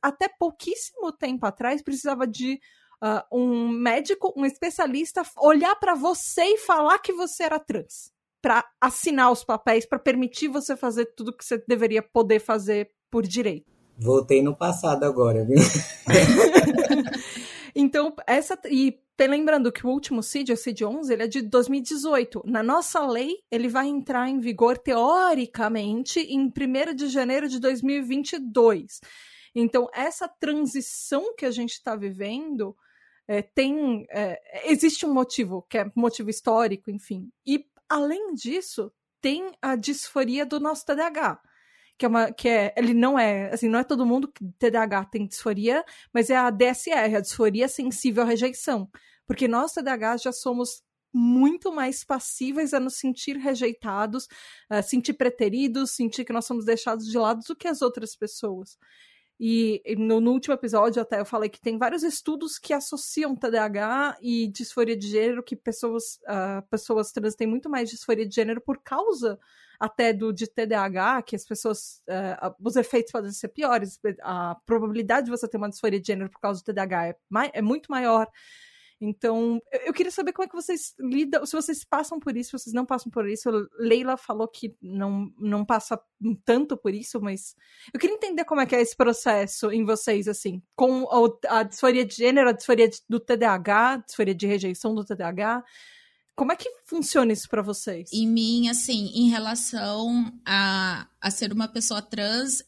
[0.02, 2.60] até pouquíssimo tempo atrás precisava de
[3.02, 8.66] uh, um médico, um especialista, olhar para você e falar que você era trans, para
[8.78, 13.64] assinar os papéis, para permitir você fazer tudo que você deveria poder fazer por direito.
[13.96, 15.56] Voltei no passado agora, viu?
[17.74, 18.58] então, essa.
[18.70, 22.42] E lembrando que o último CID, o CID 11, ele é de 2018.
[22.44, 29.00] Na nossa lei, ele vai entrar em vigor, teoricamente, em 1 de janeiro de 2022.
[29.54, 32.76] Então, essa transição que a gente está vivendo
[33.26, 34.06] é, tem.
[34.10, 37.30] É, existe um motivo, que é motivo histórico, enfim.
[37.46, 41.40] E, além disso, tem a disforia do nosso TDAH
[41.98, 45.06] que é uma que é ele não é assim não é todo mundo que TDAH
[45.06, 48.88] tem disforia mas é a DSR a disforia sensível à rejeição
[49.26, 50.82] porque nós TDAH já somos
[51.16, 54.28] muito mais passíveis a nos sentir rejeitados,
[54.68, 58.76] a sentir preteridos, sentir que nós somos deixados de lado do que as outras pessoas.
[59.38, 64.16] E no, no, último episódio até eu falei que tem vários estudos que associam TDAH
[64.22, 68.62] e disforia de gênero, que pessoas, uh, pessoas trans têm muito mais disforia de gênero
[68.62, 69.38] por causa
[69.78, 72.02] até do de TDAH, que as pessoas.
[72.08, 76.30] Uh, os efeitos podem ser piores, a probabilidade de você ter uma disforia de gênero
[76.30, 77.16] por causa do TDAH é,
[77.52, 78.26] é muito maior.
[79.00, 82.64] Então, eu queria saber como é que vocês lidam, se vocês passam por isso, se
[82.64, 83.50] vocês não passam por isso.
[83.78, 86.00] Leila falou que não, não passa
[86.44, 87.54] tanto por isso, mas
[87.92, 91.06] eu queria entender como é que é esse processo em vocês, assim, com
[91.46, 95.62] a, a disforia de gênero, a disforia do TDAH, a disforia de rejeição do TDAH.
[96.34, 98.10] Como é que funciona isso para vocês?
[98.12, 102.62] Em mim, assim, em relação a, a ser uma pessoa trans,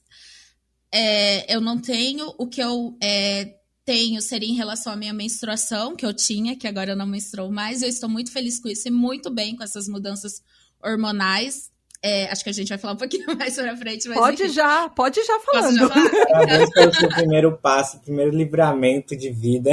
[0.92, 3.57] é, eu não tenho o que eu é,
[3.88, 7.50] tenho seria em relação à minha menstruação, que eu tinha, que agora eu não menstruo
[7.50, 7.80] mais.
[7.80, 10.42] Eu estou muito feliz com isso e muito bem com essas mudanças
[10.78, 11.70] hormonais.
[12.02, 14.06] É, acho que a gente vai falar um pouquinho mais pra frente.
[14.12, 14.52] pode enfim.
[14.52, 15.78] já, pode já falando.
[15.78, 19.70] Já Parabéns pelo seu primeiro passo, primeiro livramento de vida.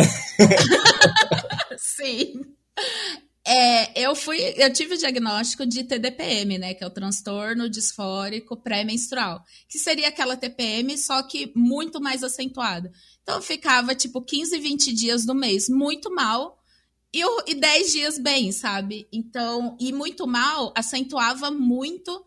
[1.78, 2.56] Sim.
[3.48, 8.58] É, eu fui, eu tive o diagnóstico de TDPM, né, que é o transtorno disfórico
[8.58, 12.92] pré-menstrual, que seria aquela TPM, só que muito mais acentuada.
[13.26, 16.60] Então ficava tipo 15, 20 dias do mês muito mal
[17.12, 19.08] e, e 10 dias bem, sabe?
[19.12, 22.24] Então, e muito mal acentuava muito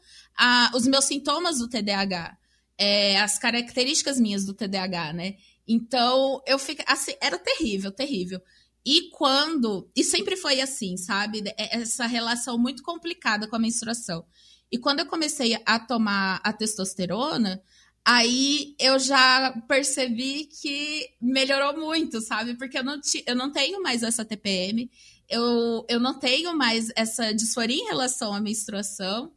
[0.75, 2.37] os meus sintomas do TDAH,
[2.77, 5.37] é, as características minhas do TDAH, né?
[5.69, 8.41] Então, eu fiquei assim, era terrível, terrível.
[8.85, 9.89] E quando.
[9.95, 11.45] E sempre foi assim, sabe?
[11.57, 14.25] É, essa relação muito complicada com a menstruação.
[14.73, 17.63] E quando eu comecei a tomar a testosterona,
[18.09, 22.55] aí eu já percebi que melhorou muito, sabe?
[22.55, 24.91] Porque eu não, eu não tenho mais essa TPM,
[25.29, 29.31] eu, eu não tenho mais essa disforia em relação à menstruação.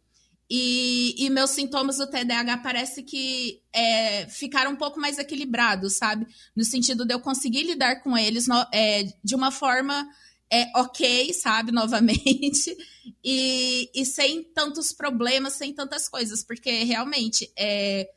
[0.50, 6.26] E, e, meus sintomas do TDAH parece que é, ficaram um pouco mais equilibrados, sabe?
[6.56, 10.08] No sentido de eu conseguir lidar com eles no, é, de uma forma
[10.50, 11.72] é, ok, sabe?
[11.76, 12.76] Novamente.
[13.24, 16.44] E, e, sem tantos problemas, sem tantas coisas.
[16.44, 18.10] Porque realmente, é,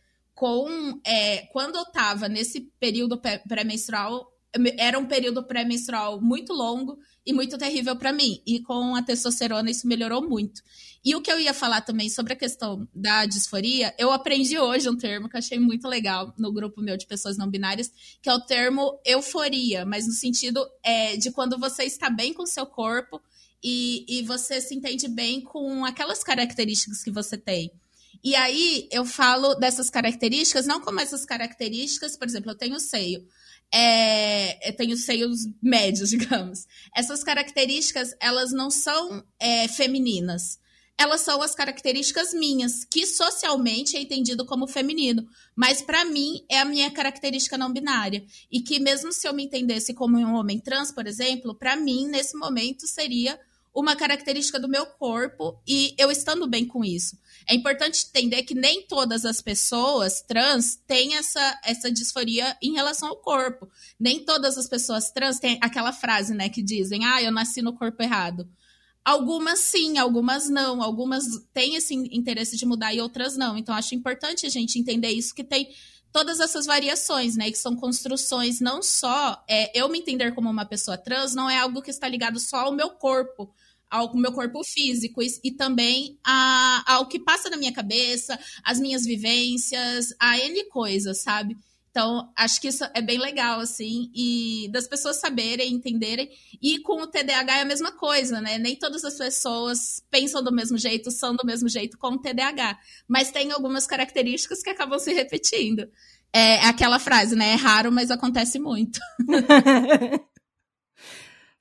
[0.44, 4.30] com, é, quando eu tava nesse período pré-menstrual,
[4.76, 8.42] era um período pré-menstrual muito longo e muito terrível para mim.
[8.46, 10.61] E com a testosterona isso melhorou muito.
[11.02, 14.87] E o que eu ia falar também sobre a questão da disforia, eu aprendi hoje
[14.87, 18.28] um termo que eu achei muito legal no grupo meu de pessoas não binárias, que
[18.28, 22.46] é o termo euforia, mas no sentido é, de quando você está bem com o
[22.46, 23.18] seu corpo
[23.62, 27.72] e, e você se entende bem com aquelas características que você tem.
[28.24, 33.24] E aí eu falo dessas características, não como essas características, por exemplo, eu tenho seio.
[33.72, 36.66] É, eu tenho seios médios, digamos.
[36.96, 40.58] Essas características, elas não são é, femininas
[40.96, 46.60] elas são as características minhas, que socialmente é entendido como feminino, mas para mim é
[46.60, 48.24] a minha característica não binária.
[48.50, 52.06] E que mesmo se eu me entendesse como um homem trans, por exemplo, para mim
[52.06, 53.38] nesse momento seria
[53.74, 57.18] uma característica do meu corpo e eu estando bem com isso.
[57.48, 63.09] É importante entender que nem todas as pessoas trans têm essa, essa disforia em relação
[63.09, 63.68] ao corpo.
[63.98, 67.74] Nem todas as pessoas trans têm aquela frase, né, que dizem: "Ah, eu nasci no
[67.74, 68.48] corpo errado".
[69.04, 70.83] Algumas sim, algumas não.
[70.83, 73.57] Algumas têm esse interesse de mudar e outras não.
[73.59, 75.68] Então, acho importante a gente entender isso, que tem
[76.11, 77.50] todas essas variações, né?
[77.50, 79.44] Que são construções não só.
[79.46, 82.59] É, eu me entender como uma pessoa trans não é algo que está ligado só
[82.61, 83.52] ao meu corpo,
[83.90, 88.81] ao meu corpo físico, e, e também a, ao que passa na minha cabeça, as
[88.81, 91.57] minhas vivências, a N coisas, sabe?
[91.94, 96.29] Então, acho que isso é bem legal, assim, e das pessoas saberem, entenderem.
[96.61, 98.59] E com o TDAH é a mesma coisa, né?
[98.59, 102.77] Nem todas as pessoas pensam do mesmo jeito, são do mesmo jeito com o TDAH.
[103.07, 105.88] Mas tem algumas características que acabam se repetindo.
[106.33, 107.53] É aquela frase, né?
[107.53, 108.99] É raro, mas acontece muito.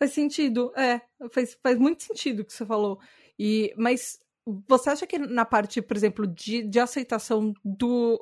[0.04, 1.02] faz sentido, é.
[1.32, 3.00] Faz, faz muito sentido o que você falou.
[3.39, 4.20] E, mas
[4.68, 8.22] você acha que na parte, por exemplo, de, de aceitação do,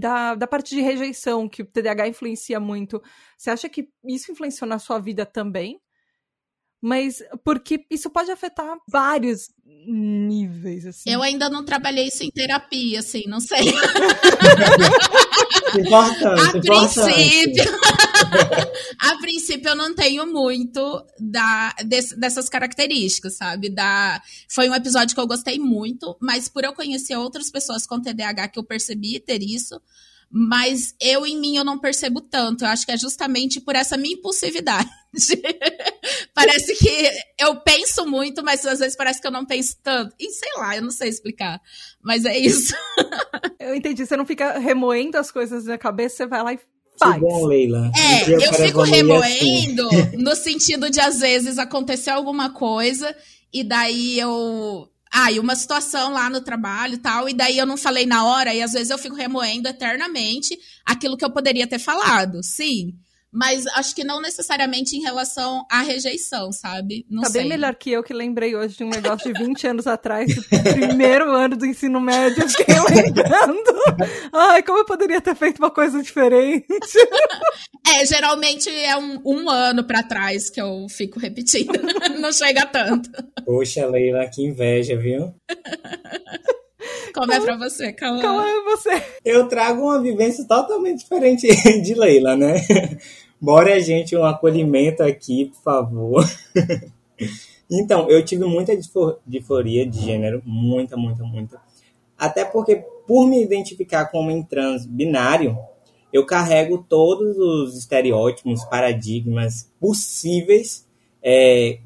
[0.00, 3.02] da, da parte de rejeição que o TDAH influencia muito,
[3.36, 5.78] você acha que isso influenciou na sua vida também?
[6.80, 11.10] Mas porque isso pode afetar vários níveis, assim.
[11.10, 13.58] Eu ainda não trabalhei isso em terapia, assim, não sei.
[15.80, 17.64] Importante, a princípio,
[19.00, 21.74] a princípio eu não tenho muito da,
[22.16, 23.68] dessas características, sabe?
[23.68, 28.00] Da, foi um episódio que eu gostei muito, mas por eu conhecer outras pessoas com
[28.00, 29.80] TDAH que eu percebi ter isso,
[30.30, 32.64] mas eu em mim eu não percebo tanto.
[32.64, 34.90] Eu acho que é justamente por essa minha impulsividade.
[36.34, 40.14] parece que eu penso muito, mas às vezes parece que eu não penso tanto.
[40.18, 41.60] E sei lá, eu não sei explicar.
[42.02, 42.74] Mas é isso.
[43.58, 44.04] eu entendi.
[44.04, 46.58] Você não fica remoendo as coisas na cabeça, você vai lá e
[47.18, 47.90] bom, Leila.
[47.96, 48.92] É, eu, eu fico assim.
[48.92, 50.16] remoendo assim.
[50.18, 53.14] no sentido de às vezes acontecer alguma coisa
[53.52, 57.64] e daí eu ah, e uma situação lá no trabalho e tal, e daí eu
[57.64, 61.66] não falei na hora, e às vezes eu fico remoendo eternamente aquilo que eu poderia
[61.66, 62.92] ter falado, sim.
[63.36, 67.04] Mas acho que não necessariamente em relação à rejeição, sabe?
[67.10, 67.42] Não tá sei.
[67.42, 70.42] bem melhor que eu que lembrei hoje de um negócio de 20 anos atrás, do
[70.72, 74.02] primeiro ano do ensino médio, eu fiquei lembrando.
[74.32, 76.66] Ai, como eu poderia ter feito uma coisa diferente?
[77.88, 81.72] É, geralmente é um, um ano para trás que eu fico repetindo.
[82.20, 83.08] Não chega tanto.
[83.44, 85.32] Poxa, Leila, que inveja, viu?
[87.14, 88.20] Como é pra você, Cauã?
[88.20, 89.02] Como é você?
[89.24, 91.46] Eu trago uma vivência totalmente diferente
[91.80, 92.56] de Leila, né?
[93.40, 96.24] Bora, gente, um acolhimento aqui, por favor.
[97.70, 98.76] Então, eu tive muita
[99.26, 101.60] disforia de gênero, muita, muita, muita.
[102.16, 102.76] Até porque,
[103.06, 105.58] por me identificar como um trans binário,
[106.12, 110.86] eu carrego todos os estereótipos, paradigmas possíveis
[111.22, 111.80] é,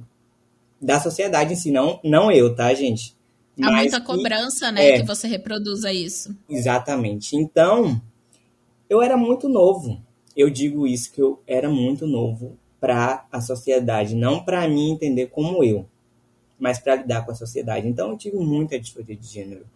[0.80, 3.16] da sociedade em si, não, não eu, tá, gente?
[3.60, 6.34] Há muita cobrança, né, é, que você reproduza isso.
[6.48, 7.36] Exatamente.
[7.36, 8.00] Então,
[8.88, 10.00] eu era muito novo.
[10.36, 15.26] Eu digo isso que eu era muito novo para a sociedade, não para mim entender
[15.26, 15.86] como eu,
[16.58, 17.86] mas para lidar com a sociedade.
[17.86, 19.66] Então, eu tive muita disforia de gênero.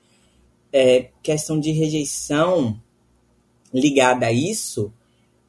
[0.73, 2.81] É, questão de rejeição
[3.73, 4.93] ligada a isso,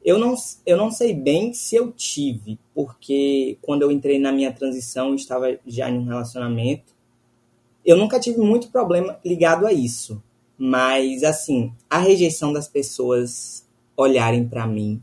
[0.04, 4.52] eu não, eu não sei bem se eu tive, porque quando eu entrei na minha
[4.52, 6.94] transição, estava já em um relacionamento.
[7.84, 10.22] Eu nunca tive muito problema ligado a isso.
[10.56, 13.65] Mas, assim, a rejeição das pessoas
[13.96, 15.00] olharem para mim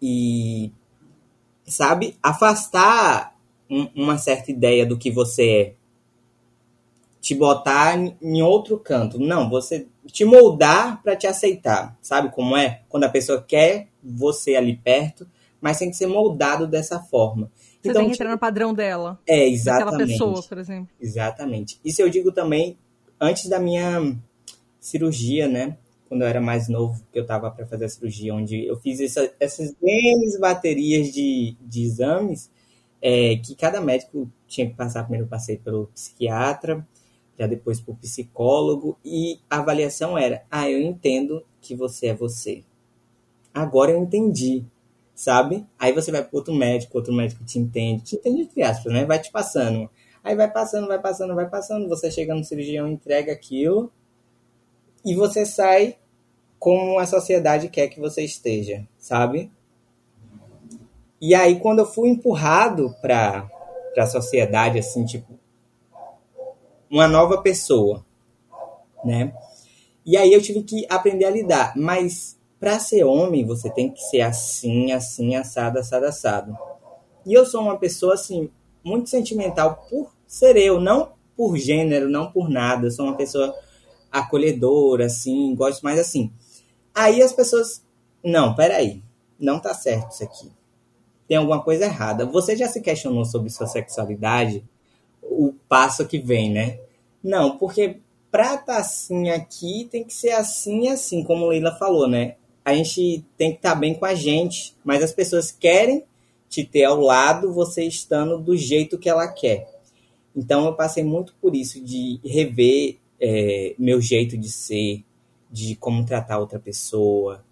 [0.00, 0.70] e,
[1.66, 3.36] sabe, afastar
[3.70, 5.74] um, uma certa ideia do que você é
[7.24, 9.18] te botar em outro canto.
[9.18, 11.96] Não, você te moldar para te aceitar.
[12.02, 12.82] Sabe como é?
[12.86, 15.26] Quando a pessoa quer você ali perto,
[15.58, 17.50] mas tem que ser moldado dessa forma.
[17.80, 19.18] Você então, tem que entrar no padrão dela.
[19.26, 19.90] É, exatamente.
[19.92, 20.94] Daquela pessoa, por exemplo.
[21.00, 21.80] Exatamente.
[21.82, 22.76] Isso eu digo também
[23.18, 24.14] antes da minha
[24.78, 25.78] cirurgia, né?
[26.14, 29.00] Quando eu era mais novo, que eu estava para fazer a cirurgia, onde eu fiz
[29.00, 32.52] essa, essas grandes baterias de, de exames,
[33.02, 35.02] é, que cada médico tinha que passar.
[35.02, 36.86] Primeiro eu passei pelo psiquiatra,
[37.36, 42.14] já depois para o psicólogo, e a avaliação era: ah, eu entendo que você é
[42.14, 42.62] você.
[43.52, 44.64] Agora eu entendi,
[45.16, 45.66] sabe?
[45.76, 49.04] Aí você vai para outro médico, outro médico te entende, te entende entre aspas, né?
[49.04, 49.90] Vai te passando.
[50.22, 53.92] Aí vai passando, vai passando, vai passando, você chega no cirurgião, entrega aquilo,
[55.04, 55.96] e você sai
[56.64, 59.52] como a sociedade quer que você esteja, sabe?
[61.20, 63.46] E aí, quando eu fui empurrado para
[63.98, 65.38] a sociedade, assim, tipo,
[66.90, 68.02] uma nova pessoa,
[69.04, 69.34] né?
[70.06, 71.76] E aí eu tive que aprender a lidar.
[71.76, 76.56] Mas para ser homem, você tem que ser assim, assim, assado, assado, assado.
[77.26, 78.48] E eu sou uma pessoa, assim,
[78.82, 82.86] muito sentimental por ser eu, não por gênero, não por nada.
[82.86, 83.54] Eu sou uma pessoa
[84.10, 86.32] acolhedora, assim, gosto mais assim.
[86.94, 87.82] Aí as pessoas,
[88.22, 89.02] não, peraí,
[89.38, 90.50] não tá certo isso aqui.
[91.26, 92.26] Tem alguma coisa errada.
[92.26, 94.64] Você já se questionou sobre sua sexualidade?
[95.22, 96.78] O passo que vem, né?
[97.22, 102.08] Não, porque pra tá assim aqui tem que ser assim e assim, como Leila falou,
[102.08, 102.36] né?
[102.64, 106.04] A gente tem que estar tá bem com a gente, mas as pessoas querem
[106.48, 109.68] te ter ao lado, você estando do jeito que ela quer.
[110.36, 115.04] Então eu passei muito por isso, de rever é, meu jeito de ser,
[115.54, 117.44] de como tratar outra pessoa,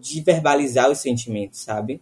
[0.00, 2.00] de verbalizar os sentimentos, sabe?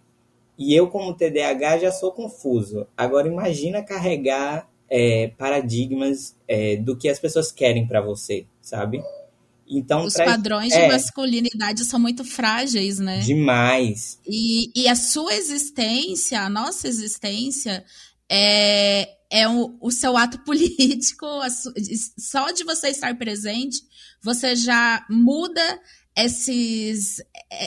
[0.57, 2.87] E eu, como TDAH, já sou confuso.
[2.97, 9.03] Agora imagina carregar é, paradigmas é, do que as pessoas querem para você, sabe?
[9.69, 13.19] Então, Os padrões de é, masculinidade são muito frágeis, né?
[13.19, 14.21] Demais.
[14.25, 17.85] E, e a sua existência, a nossa existência,
[18.35, 21.27] é, é o, o seu ato político.
[22.19, 23.79] Só de você estar presente,
[24.23, 25.81] você já muda
[26.17, 27.23] esses,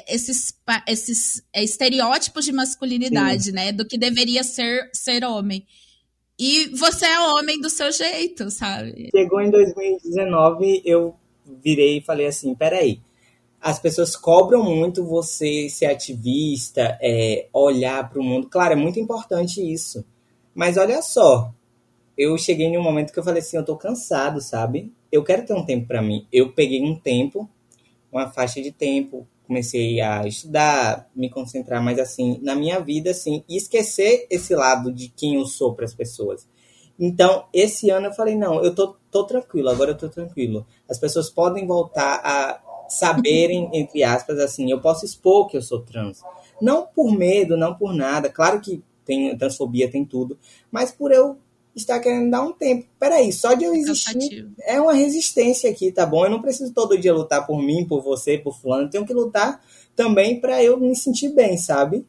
[0.08, 0.54] esses,
[0.88, 3.52] esses estereótipos de masculinidade, Sim.
[3.52, 3.72] né?
[3.72, 5.66] Do que deveria ser, ser homem.
[6.38, 9.10] E você é homem do seu jeito, sabe?
[9.16, 11.16] Chegou em 2019, eu
[11.64, 13.00] virei e falei assim: peraí.
[13.62, 18.48] As pessoas cobram muito você ser ativista, é, olhar para o mundo.
[18.48, 20.06] Claro, é muito importante isso.
[20.56, 21.54] Mas olha só,
[22.18, 24.94] eu cheguei em um momento que eu falei assim: eu tô cansado, sabe?
[25.12, 26.26] Eu quero ter um tempo para mim.
[26.32, 27.50] Eu peguei um tempo,
[28.12, 33.44] uma faixa de tempo, comecei a estudar, me concentrar mais assim na minha vida, assim,
[33.50, 36.48] e esquecer esse lado de quem eu sou para as pessoas.
[36.98, 40.66] Então, esse ano eu falei, não, eu tô, tô tranquilo, agora eu tô tranquilo.
[40.90, 45.82] As pessoas podem voltar a saberem, entre aspas, assim, eu posso expor que eu sou
[45.82, 46.22] trans.
[46.62, 48.30] Não por medo, não por nada.
[48.30, 50.38] Claro que tem transfobia, tem tudo.
[50.72, 51.38] Mas por eu
[51.76, 52.88] está querendo dar um tempo.
[53.00, 56.26] Peraí, só de eu existir é uma resistência aqui, tá bom?
[56.26, 58.84] Eu não preciso todo dia lutar por mim, por você, por fulano.
[58.84, 59.62] Eu tenho que lutar
[59.96, 62.06] também para eu me sentir bem, sabe?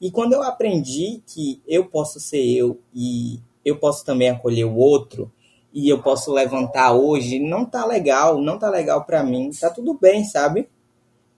[0.00, 4.76] E quando eu aprendi que eu posso ser eu e eu posso também acolher o
[4.76, 5.30] outro
[5.72, 9.94] e eu posso levantar hoje, não tá legal, não tá legal para mim, tá tudo
[9.94, 10.68] bem, sabe?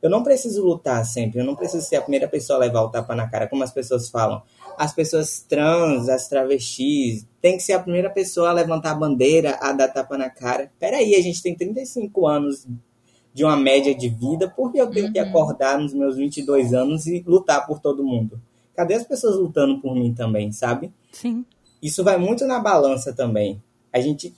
[0.02, 2.90] Eu não preciso lutar sempre, eu não preciso ser a primeira pessoa a levar o
[2.90, 4.42] tapa na cara, como as pessoas falam
[4.80, 9.58] as pessoas trans, as travestis, tem que ser a primeira pessoa a levantar a bandeira,
[9.60, 10.72] a dar tapa na cara.
[10.78, 12.66] Peraí, a gente tem 35 anos
[13.34, 15.12] de uma média de vida, por que eu tenho uhum.
[15.12, 18.40] que acordar nos meus 22 anos e lutar por todo mundo?
[18.74, 20.90] Cadê as pessoas lutando por mim também, sabe?
[21.12, 21.44] Sim.
[21.82, 23.62] Isso vai muito na balança também.
[23.92, 24.34] A gente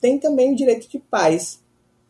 [0.00, 1.60] tem também o direito de paz.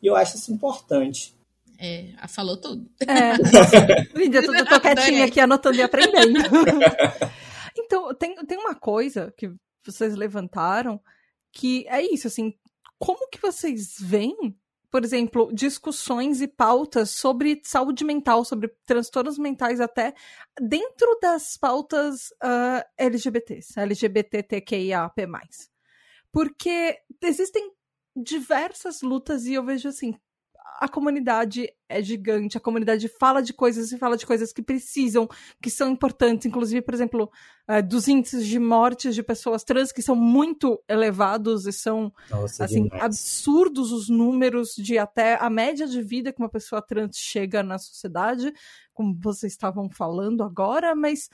[0.02, 1.34] E eu acho isso importante.
[1.78, 2.84] É, falou tudo.
[3.00, 3.38] É.
[4.14, 6.40] Lídia, eu tô quietinha aqui anotando e aprendendo.
[7.90, 9.52] então, tem, tem uma coisa que
[9.84, 11.02] vocês levantaram
[11.52, 12.56] que é isso, assim,
[13.00, 14.56] como que vocês veem,
[14.88, 20.14] por exemplo, discussões e pautas sobre saúde mental, sobre transtornos mentais até
[20.60, 25.26] dentro das pautas uh, LGBTs, LGBTQIAP+.
[26.30, 27.72] Porque existem
[28.14, 30.14] diversas lutas e eu vejo assim,
[30.78, 35.28] a comunidade é gigante, a comunidade fala de coisas e fala de coisas que precisam,
[35.60, 37.30] que são importantes, inclusive, por exemplo,
[37.68, 42.64] uh, dos índices de mortes de pessoas trans que são muito elevados e são Nossa,
[42.64, 47.62] assim absurdos os números de até a média de vida que uma pessoa trans chega
[47.62, 48.52] na sociedade,
[48.94, 51.28] como vocês estavam falando agora, mas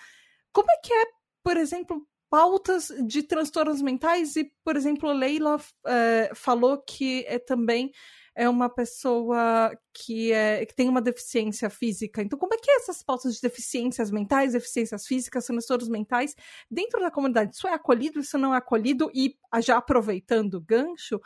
[0.53, 1.05] como é que é,
[1.43, 4.37] por exemplo, pautas de transtornos mentais?
[4.37, 7.93] E, por exemplo, Leila uh, falou que é também
[8.37, 12.21] é uma pessoa que, é, que tem uma deficiência física.
[12.21, 16.37] Então, como é que é essas pautas de deficiências mentais, deficiências físicas, transtornos mentais,
[16.71, 17.57] dentro da comunidade?
[17.57, 19.11] Isso é acolhido, isso não é acolhido?
[19.15, 21.19] E, já aproveitando o gancho,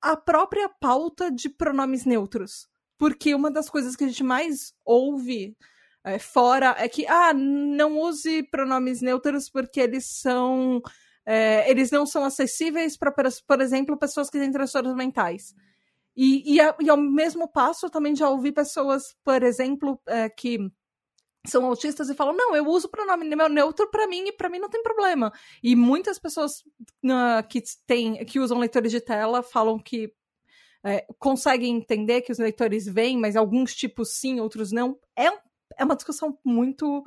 [0.00, 2.68] a própria pauta de pronomes neutros.
[2.98, 5.56] Porque uma das coisas que a gente mais ouve
[6.04, 10.82] é, fora é que, ah, não use pronomes neutros porque eles são.
[11.24, 13.12] É, eles não são acessíveis para,
[13.46, 15.54] por exemplo, pessoas que têm transtornos mentais.
[16.16, 20.58] E, e, e, ao mesmo passo, eu também já ouvi pessoas, por exemplo, é, que
[21.46, 24.58] são autistas e falam: não, eu uso o pronome neutro para mim e para mim
[24.58, 25.32] não tem problema.
[25.62, 26.60] E muitas pessoas
[27.04, 30.12] uh, que, tem, que usam leitores de tela falam que
[30.84, 34.98] é, conseguem entender que os leitores vêm, mas alguns tipos sim, outros não.
[35.16, 35.26] É,
[35.78, 37.04] é uma discussão muito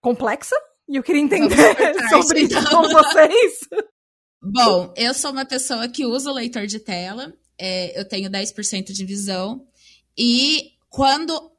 [0.00, 0.56] complexa
[0.88, 1.56] e eu queria entender
[2.08, 2.82] sobre isso então.
[2.82, 3.60] com vocês.
[4.42, 8.92] Bom, eu sou uma pessoa que usa o leitor de tela é, eu tenho 10%
[8.92, 9.66] de visão.
[10.16, 11.52] E quando.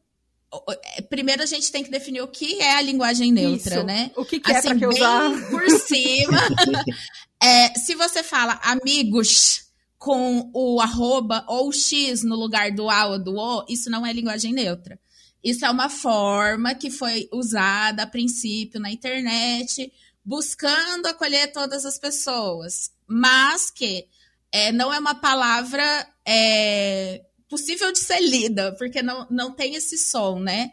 [0.96, 3.86] É, primeiro a gente tem que definir o que é a linguagem neutra, Isso.
[3.86, 4.12] né?
[4.16, 5.50] O que, que assim, é para que usar?
[5.50, 6.40] Por cima.
[7.42, 9.68] é, se você fala amigos
[9.98, 14.06] com o arroba ou o X no lugar do A ou do O, isso não
[14.06, 15.00] é linguagem neutra.
[15.44, 19.92] Isso é uma forma que foi usada a princípio na internet,
[20.24, 24.08] buscando acolher todas as pessoas, mas que
[24.52, 29.98] é, não é uma palavra é, possível de ser lida, porque não, não tem esse
[29.98, 30.72] som, né?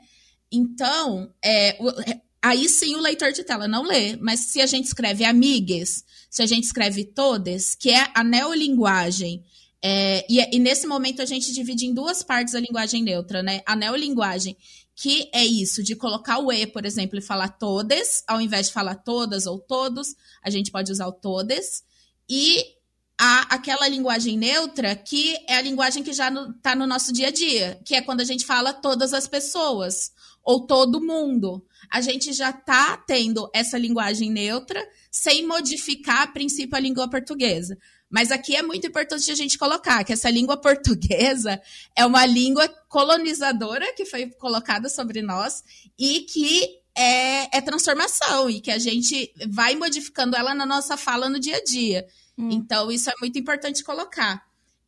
[0.51, 1.91] Então, é, o,
[2.43, 6.43] aí sim o leitor de tela não lê, mas se a gente escreve amigues, se
[6.43, 9.45] a gente escreve todes, que é a neolinguagem,
[9.87, 13.61] é, e, e, nesse momento a gente divide em duas partes a linguagem neutra, né?
[13.67, 14.57] A neolinguagem,
[14.97, 18.73] que é isso, de colocar o E, por exemplo, e falar todes, ao invés de
[18.73, 21.83] falar todas ou todos, a gente pode usar o todes.
[22.27, 22.65] E
[23.19, 27.29] a aquela linguagem neutra que é a linguagem que já está no, no nosso dia
[27.29, 30.13] a dia, que é quando a gente fala todas as pessoas
[30.43, 31.65] ou todo mundo.
[31.91, 37.79] A gente já está tendo essa linguagem neutra sem modificar a princípio a língua portuguesa.
[38.11, 41.61] Mas aqui é muito importante a gente colocar que essa língua portuguesa
[41.97, 45.63] é uma língua colonizadora que foi colocada sobre nós
[45.99, 51.29] e que é, é transformação e que a gente vai modificando ela na nossa fala
[51.29, 52.07] no dia a dia.
[52.39, 52.51] Hum.
[52.51, 54.45] Então, isso é muito importante colocar.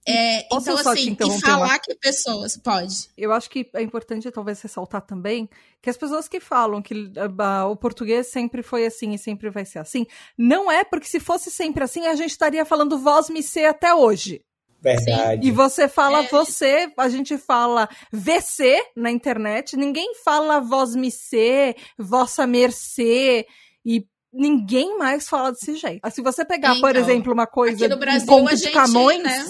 [0.08, 2.56] É, então, assim, e falar que pessoas.
[2.56, 3.10] Pode.
[3.18, 5.48] Eu acho que é importante, talvez, ressaltar também
[5.82, 9.64] que as pessoas que falam que uh, o português sempre foi assim e sempre vai
[9.64, 10.06] ser assim,
[10.38, 13.92] não é porque se fosse sempre assim, a gente estaria falando voz me ser até
[13.92, 14.42] hoje.
[14.80, 15.46] Verdade.
[15.46, 16.28] E você fala é.
[16.28, 23.44] você, a gente fala VC na internet, ninguém fala voz me ser, vossa mercê,
[23.84, 24.06] e
[24.36, 26.08] ninguém mais fala desse jeito.
[26.10, 29.46] Se você pegar, então, por exemplo, uma coisa no Brasil, um de gente, Camões, né?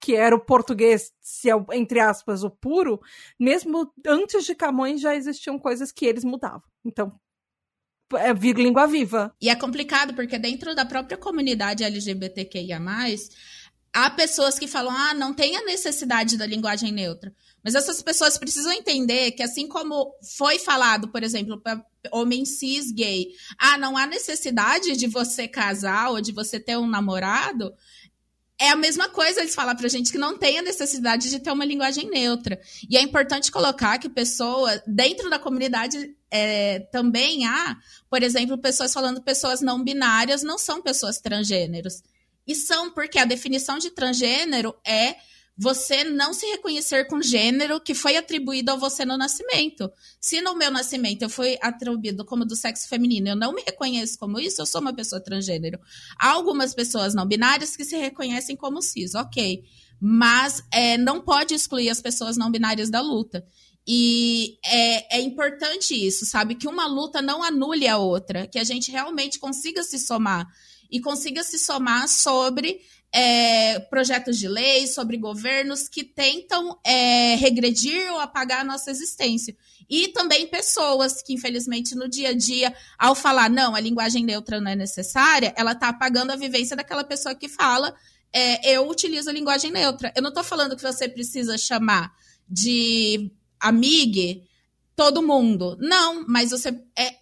[0.00, 3.00] que era o português, se é, entre aspas, o puro,
[3.38, 6.62] mesmo antes de Camões já existiam coisas que eles mudavam.
[6.84, 7.18] Então,
[8.16, 9.34] é língua viva.
[9.40, 12.80] E é complicado porque dentro da própria comunidade LGBTQIA+,
[13.92, 17.34] há pessoas que falam, ah, não tem a necessidade da linguagem neutra.
[17.62, 21.60] Mas essas pessoas precisam entender que, assim como foi falado, por exemplo,
[22.12, 23.28] homem cis gay,
[23.58, 27.72] ah, não há necessidade de você casar ou de você ter um namorado,
[28.58, 31.50] é a mesma coisa eles falar pra gente que não tem a necessidade de ter
[31.50, 32.60] uma linguagem neutra.
[32.88, 37.76] E é importante colocar que pessoas, dentro da comunidade, é, também há,
[38.08, 42.02] por exemplo, pessoas falando pessoas não binárias não são pessoas transgêneros.
[42.46, 45.16] E são porque a definição de transgênero é
[45.56, 49.90] você não se reconhecer com gênero que foi atribuído a você no nascimento.
[50.20, 54.18] Se no meu nascimento eu fui atribuído como do sexo feminino, eu não me reconheço
[54.18, 55.78] como isso, eu sou uma pessoa transgênero.
[56.18, 59.62] Há algumas pessoas não binárias que se reconhecem como cis, ok.
[60.00, 63.46] mas é, não pode excluir as pessoas não binárias da luta.
[63.86, 66.54] E é, é, importante isso, sabe?
[66.54, 70.48] Que uma luta não anule a outra, que a gente realmente consiga se somar
[70.90, 72.80] e consiga se somar sobre
[73.14, 79.56] é, projetos de lei, sobre governos que tentam é, regredir ou apagar a nossa existência.
[79.88, 84.60] E também pessoas que, infelizmente, no dia a dia, ao falar, não, a linguagem neutra
[84.60, 87.94] não é necessária, ela está apagando a vivência daquela pessoa que fala,
[88.32, 90.12] é, eu utilizo a linguagem neutra.
[90.16, 92.12] Eu não estou falando que você precisa chamar
[92.48, 94.42] de amigue
[94.96, 95.76] todo mundo.
[95.80, 97.14] Não, mas você é,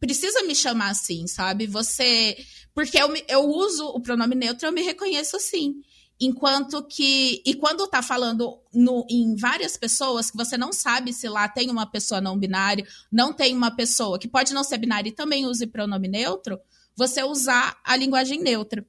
[0.00, 1.68] precisa me chamar assim, sabe?
[1.68, 2.36] Você.
[2.76, 5.80] Porque eu, eu uso o pronome neutro, eu me reconheço assim.
[6.20, 7.42] Enquanto que.
[7.46, 11.70] E quando tá falando no, em várias pessoas, que você não sabe se lá tem
[11.70, 15.46] uma pessoa não binária, não tem uma pessoa que pode não ser binária e também
[15.46, 16.60] use pronome neutro,
[16.94, 18.86] você usar a linguagem neutra.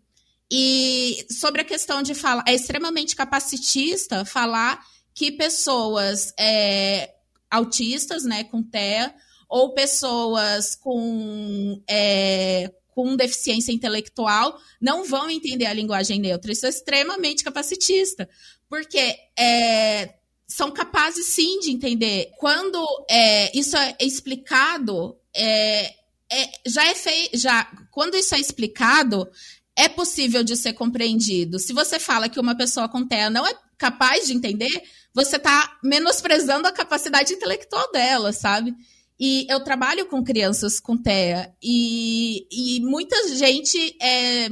[0.52, 4.84] E sobre a questão de falar, é extremamente capacitista falar
[5.14, 7.16] que pessoas é,
[7.50, 9.16] autistas, né, com TEA,
[9.48, 16.52] ou pessoas com, é, com deficiência intelectual não vão entender a linguagem neutra.
[16.52, 18.28] Isso é extremamente capacitista,
[18.68, 20.16] porque é,
[20.48, 22.32] são capazes sim de entender.
[22.40, 25.94] Quando é, isso é explicado, é,
[26.28, 27.38] é, já é feito.
[27.38, 29.30] Já, quando isso é explicado,
[29.76, 31.60] é possível de ser compreendido.
[31.60, 34.72] Se você fala que uma pessoa com TEA não é capaz de entender,
[35.14, 38.74] você está menosprezando a capacidade intelectual dela, sabe?
[39.20, 44.48] E eu trabalho com crianças com TEA e, e muita gente é,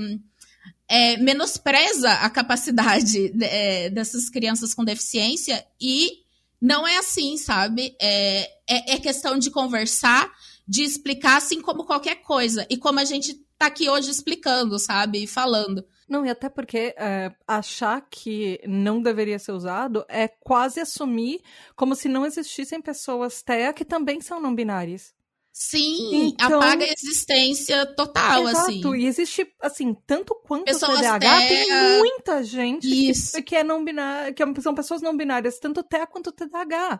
[0.87, 6.23] é, menospreza a capacidade é, dessas crianças com deficiência e
[6.59, 7.95] não é assim, sabe?
[8.01, 10.31] É, é, é questão de conversar,
[10.67, 12.65] de explicar assim como qualquer coisa.
[12.67, 15.23] E como a gente tá aqui hoje explicando, sabe?
[15.23, 15.85] E falando.
[16.07, 21.41] Não, e até porque é, achar que não deveria ser usado é quase assumir
[21.75, 25.13] como se não existissem pessoas TEA que também são não binárias.
[25.57, 28.69] Sim, então, apaga a existência total, exato.
[28.69, 28.95] assim.
[28.97, 33.41] E existe, assim, tanto quanto pessoas TDAH, TEA, tem muita gente Isso.
[33.41, 36.99] que, é não binária, que são pessoas não binárias, tanto TEA quanto TDAH.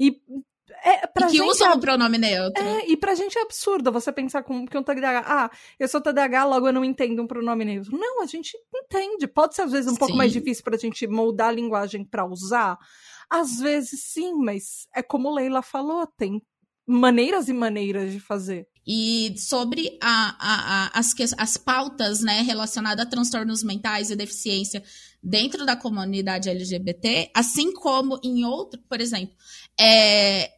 [0.00, 0.22] E
[0.84, 2.62] é, pra e que gente usam é, o pronome neutro.
[2.62, 6.00] É, e pra gente é absurdo você pensar com, que um TDAH, ah, eu sou
[6.00, 7.96] TDAH, logo eu não entendo um pronome neutro.
[7.96, 9.26] Não, a gente entende.
[9.26, 9.98] Pode ser às vezes um sim.
[9.98, 12.78] pouco mais difícil pra gente moldar a linguagem pra usar.
[13.28, 16.42] Às vezes sim, mas é como Leila falou, tem
[16.86, 18.66] maneiras e maneiras de fazer.
[18.86, 24.82] E sobre a, a, a, as, as pautas né, relacionadas a transtornos mentais e deficiência
[25.22, 29.34] dentro da comunidade LGBT, assim como em outro, por exemplo,
[29.78, 30.50] é,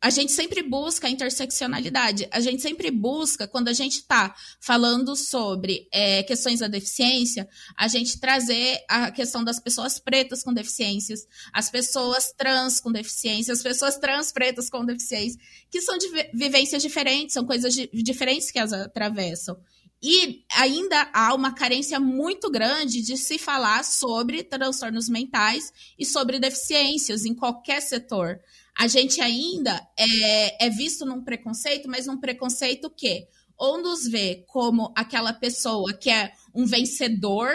[0.00, 2.28] a gente sempre busca a interseccionalidade.
[2.30, 7.88] A gente sempre busca, quando a gente está falando sobre é, questões da deficiência, a
[7.88, 13.62] gente trazer a questão das pessoas pretas com deficiências, as pessoas trans com deficiência, as
[13.62, 15.40] pessoas trans pretas com deficiência,
[15.70, 19.58] que são de vivências diferentes, são coisas diferentes que as atravessam.
[20.02, 26.38] E ainda há uma carência muito grande de se falar sobre transtornos mentais e sobre
[26.38, 28.38] deficiências em qualquer setor
[28.78, 34.44] a gente ainda é, é visto num preconceito, mas num preconceito que ou nos vê
[34.48, 37.50] como aquela pessoa que é um vencedor,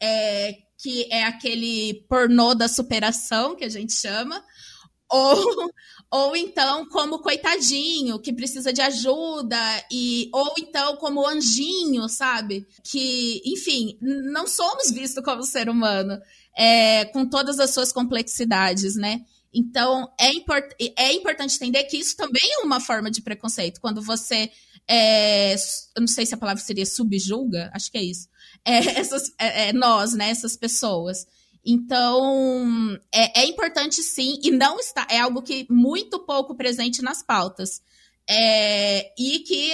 [0.00, 4.42] é, que é aquele pornô da superação, que a gente chama,
[5.10, 5.70] ou,
[6.10, 9.58] ou então como coitadinho, que precisa de ajuda,
[9.90, 12.66] e ou então como anjinho, sabe?
[12.82, 16.18] Que, enfim, não somos vistos como ser humano,
[16.56, 19.20] é, com todas as suas complexidades, né?
[19.54, 23.80] Então, é, import é importante entender que isso também é uma forma de preconceito.
[23.80, 24.50] Quando você,
[24.88, 28.28] é, eu não sei se a palavra seria subjuga, acho que é isso.
[28.64, 31.26] É, essas, é, é, nós, né, essas pessoas.
[31.64, 37.22] Então, é, é, importante sim, e não está, é algo que muito pouco presente nas
[37.22, 37.82] pautas.
[38.28, 39.70] É, e que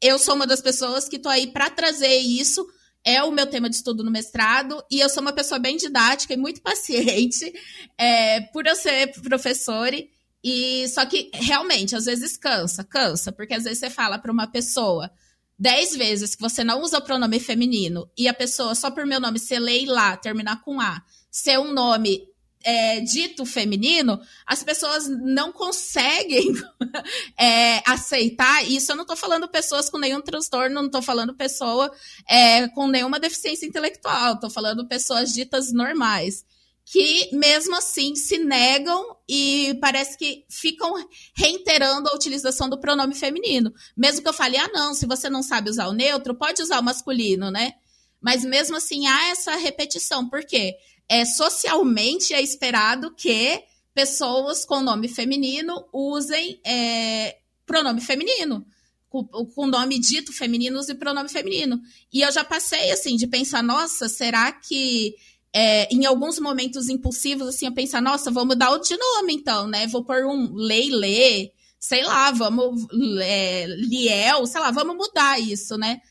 [0.00, 2.66] eu sou uma das pessoas que estou aí para trazer isso
[3.06, 6.34] é o meu tema de estudo no mestrado, e eu sou uma pessoa bem didática
[6.34, 7.52] e muito paciente,
[7.96, 9.96] é, por eu ser professora.
[10.42, 14.46] E só que realmente, às vezes cansa, cansa, porque às vezes você fala para uma
[14.46, 15.10] pessoa
[15.58, 19.20] dez vezes que você não usa o pronome feminino e a pessoa, só por meu
[19.20, 22.20] nome, ser lá, terminar com A, ser um nome
[22.66, 26.52] é, dito feminino, as pessoas não conseguem
[27.38, 28.90] é, aceitar isso.
[28.90, 31.92] Eu não estou falando pessoas com nenhum transtorno, não estou falando pessoa
[32.28, 36.44] é, com nenhuma deficiência intelectual, estou falando pessoas ditas normais.
[36.84, 40.92] Que mesmo assim se negam e parece que ficam
[41.36, 43.72] reiterando a utilização do pronome feminino.
[43.96, 46.78] Mesmo que eu fale, ah, não, se você não sabe usar o neutro, pode usar
[46.80, 47.72] o masculino, né?
[48.20, 50.28] Mas mesmo assim há essa repetição.
[50.28, 50.76] Por quê?
[51.08, 53.62] É, socialmente é esperado que
[53.94, 58.66] pessoas com nome feminino usem é, pronome feminino.
[59.08, 61.80] Com, com nome dito feminino, use pronome feminino.
[62.12, 65.14] E eu já passei, assim, de pensar, nossa, será que
[65.58, 69.66] é, em alguns momentos impulsivos, assim, eu pensar, nossa, vou mudar o de nome, então,
[69.66, 69.86] né?
[69.86, 72.86] Vou pôr um Leile, sei lá, vamos,
[73.22, 76.02] é, Liel, sei lá, vamos mudar isso, né?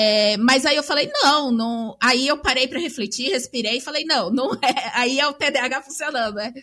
[0.00, 1.96] É, mas aí eu falei, não, não.
[2.00, 4.92] Aí eu parei para refletir, respirei e falei, não, não é.
[4.94, 6.54] Aí é o TDAH funcionando, né?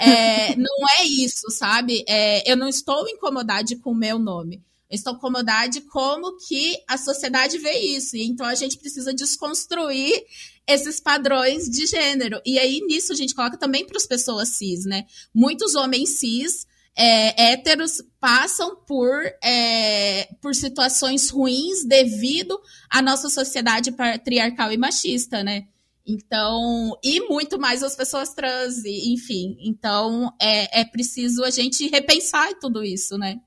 [0.00, 2.04] É, não é isso, sabe?
[2.08, 4.60] É, eu não estou incomodada com o meu nome.
[4.90, 8.16] Eu estou incomodada como que a sociedade vê isso.
[8.16, 10.24] E então a gente precisa desconstruir
[10.66, 12.42] esses padrões de gênero.
[12.44, 15.04] E aí nisso a gente coloca também para as pessoas cis, né?
[15.32, 16.66] Muitos homens cis
[16.96, 22.60] é, héteros passam por, é, por situações ruins devido
[22.90, 25.66] à nossa sociedade patriarcal e machista, né?
[26.06, 29.56] Então, e muito mais as pessoas trans, enfim.
[29.60, 33.40] Então, é, é preciso a gente repensar tudo isso, né?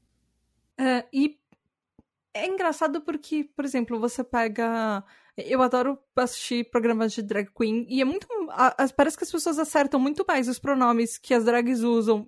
[0.77, 1.37] É, e
[2.33, 5.03] é engraçado porque, por exemplo, você pega.
[5.35, 8.27] Eu adoro assistir programas de drag queen e é muito.
[8.95, 12.27] Parece que as pessoas acertam muito mais os pronomes que as drags usam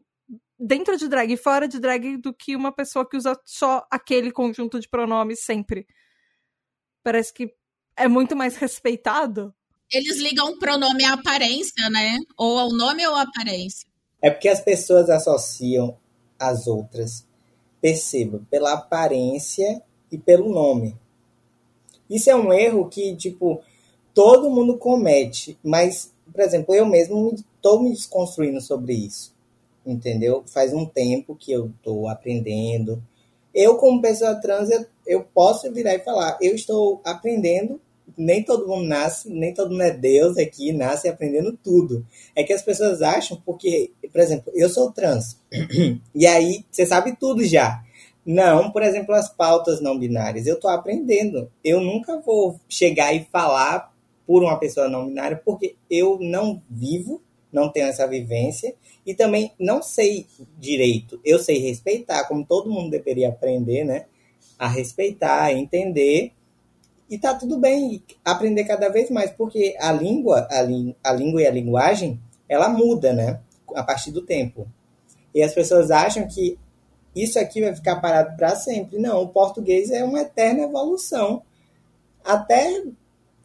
[0.60, 4.32] dentro de drag e fora de drag do que uma pessoa que usa só aquele
[4.32, 5.86] conjunto de pronomes sempre.
[7.03, 7.53] Parece que
[7.95, 9.53] é muito mais respeitado.
[9.91, 12.18] Eles ligam o pronome à aparência, né?
[12.38, 13.88] Ou ao nome ou à aparência.
[14.22, 15.97] É porque as pessoas associam
[16.39, 17.28] as outras,
[17.80, 20.97] perceba, pela aparência e pelo nome.
[22.10, 23.64] Isso é um erro que, tipo,
[24.14, 29.35] todo mundo comete, mas, por exemplo, eu mesmo estou me desconstruindo sobre isso
[29.86, 30.44] entendeu?
[30.48, 33.02] Faz um tempo que eu estou aprendendo.
[33.54, 37.80] Eu, como pessoa trans, eu, eu posso virar e falar, eu estou aprendendo
[38.18, 42.06] nem todo mundo nasce, nem todo mundo é Deus aqui, nasce aprendendo tudo.
[42.36, 45.40] É que as pessoas acham, porque, por exemplo, eu sou trans,
[46.14, 47.84] e aí você sabe tudo já.
[48.26, 51.52] Não, por exemplo, as pautas não binárias, eu estou aprendendo.
[51.64, 53.94] Eu nunca vou chegar e falar
[54.26, 57.22] por uma pessoa não binária, porque eu não vivo,
[57.56, 58.76] não tenho essa vivência,
[59.06, 60.28] e também não sei
[60.60, 61.20] direito.
[61.24, 64.06] Eu sei respeitar, como todo mundo deveria aprender, né?
[64.60, 66.34] A respeitar, a entender.
[67.10, 70.60] E tá tudo bem aprender cada vez mais, porque a língua, a,
[71.10, 73.39] a língua e a linguagem, ela muda, né?
[73.74, 74.68] A partir do tempo.
[75.34, 76.58] E as pessoas acham que
[77.16, 78.97] isso aqui vai ficar parado para sempre.
[78.99, 81.41] Não, o português é uma eterna evolução.
[82.24, 82.84] Até,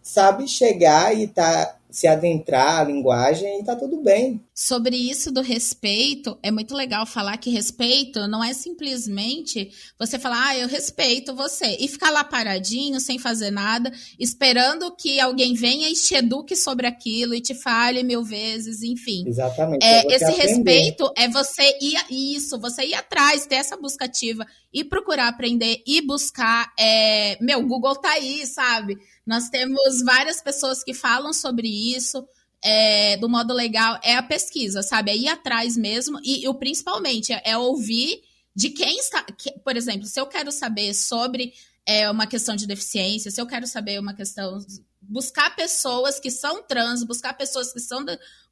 [0.02, 4.44] sabe, chegar e tá se adentrar a linguagem e tá tudo bem.
[4.54, 10.48] Sobre isso do respeito, é muito legal falar que respeito não é simplesmente você falar,
[10.48, 15.88] ah, eu respeito você, e ficar lá paradinho, sem fazer nada, esperando que alguém venha
[15.88, 19.24] e te eduque sobre aquilo e te fale mil vezes, enfim.
[19.26, 19.84] Exatamente.
[19.84, 20.46] É, é esse aprender.
[20.46, 25.82] respeito é você ir, isso, você ir atrás, ter essa busca ativa e procurar aprender
[25.86, 26.72] e buscar.
[26.78, 28.96] É, meu, Google tá aí, sabe?
[29.26, 32.26] Nós temos várias pessoas que falam sobre isso.
[32.62, 35.10] É, do modo legal é a pesquisa, sabe?
[35.10, 38.20] É ir atrás mesmo e, e principalmente é, é ouvir
[38.54, 39.22] de quem está.
[39.22, 41.54] Que, por exemplo, se eu quero saber sobre
[41.86, 44.58] é, uma questão de deficiência, se eu quero saber uma questão.
[45.02, 48.04] Buscar pessoas que são trans, buscar pessoas que são.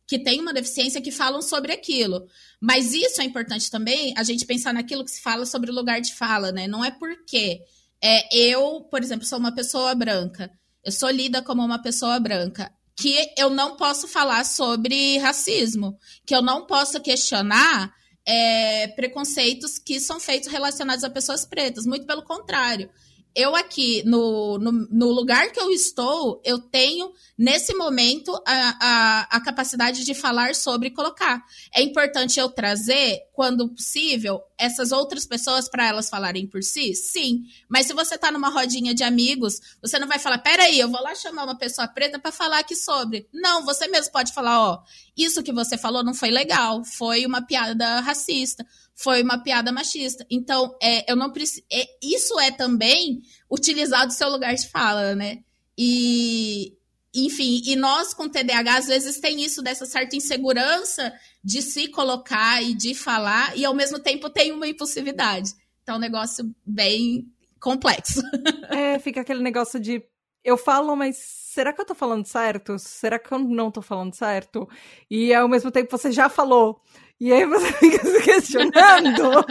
[0.06, 2.26] que têm uma deficiência que falam sobre aquilo.
[2.60, 6.00] Mas isso é importante também, a gente pensar naquilo que se fala sobre o lugar
[6.00, 6.66] de fala, né?
[6.66, 7.62] Não é porque
[8.02, 10.50] é, eu, por exemplo, sou uma pessoa branca,
[10.84, 15.96] eu sou lida como uma pessoa branca, que eu não posso falar sobre racismo,
[16.26, 17.92] que eu não posso questionar
[18.26, 21.86] é, preconceitos que são feitos relacionados a pessoas pretas.
[21.86, 22.90] Muito pelo contrário
[23.38, 29.36] eu aqui, no, no, no, lugar que eu estou, eu tenho, nesse momento, a, a,
[29.36, 31.44] a capacidade de falar sobre e colocar.
[31.72, 36.92] É importante eu trazer, quando possível, essas outras pessoas para elas falarem por si?
[36.92, 37.44] Sim.
[37.68, 41.00] Mas se você está numa rodinha de amigos, você não vai falar, peraí, eu vou
[41.00, 43.28] lá chamar uma pessoa preta para falar aqui sobre.
[43.32, 44.82] Não, você mesmo pode falar, ó,
[45.16, 48.66] isso que você falou não foi legal, foi uma piada racista
[48.96, 50.26] foi uma piada machista.
[50.28, 51.64] Então, é, eu não preciso.
[51.72, 55.44] É, isso é também utilizar do seu lugar de fala, né?
[55.78, 56.76] E,
[57.14, 62.62] enfim, e nós com TDAH às vezes tem isso dessa certa insegurança de se colocar
[62.62, 65.52] e de falar, e ao mesmo tempo tem uma impulsividade.
[65.82, 67.26] Então, é um negócio bem
[67.60, 68.22] complexo.
[68.70, 70.04] É, fica aquele negócio de
[70.44, 72.78] eu falo, mas será que eu tô falando certo?
[72.78, 74.68] Será que eu não tô falando certo?
[75.10, 76.80] E ao mesmo tempo você já falou.
[77.20, 79.44] E aí você fica se questionando.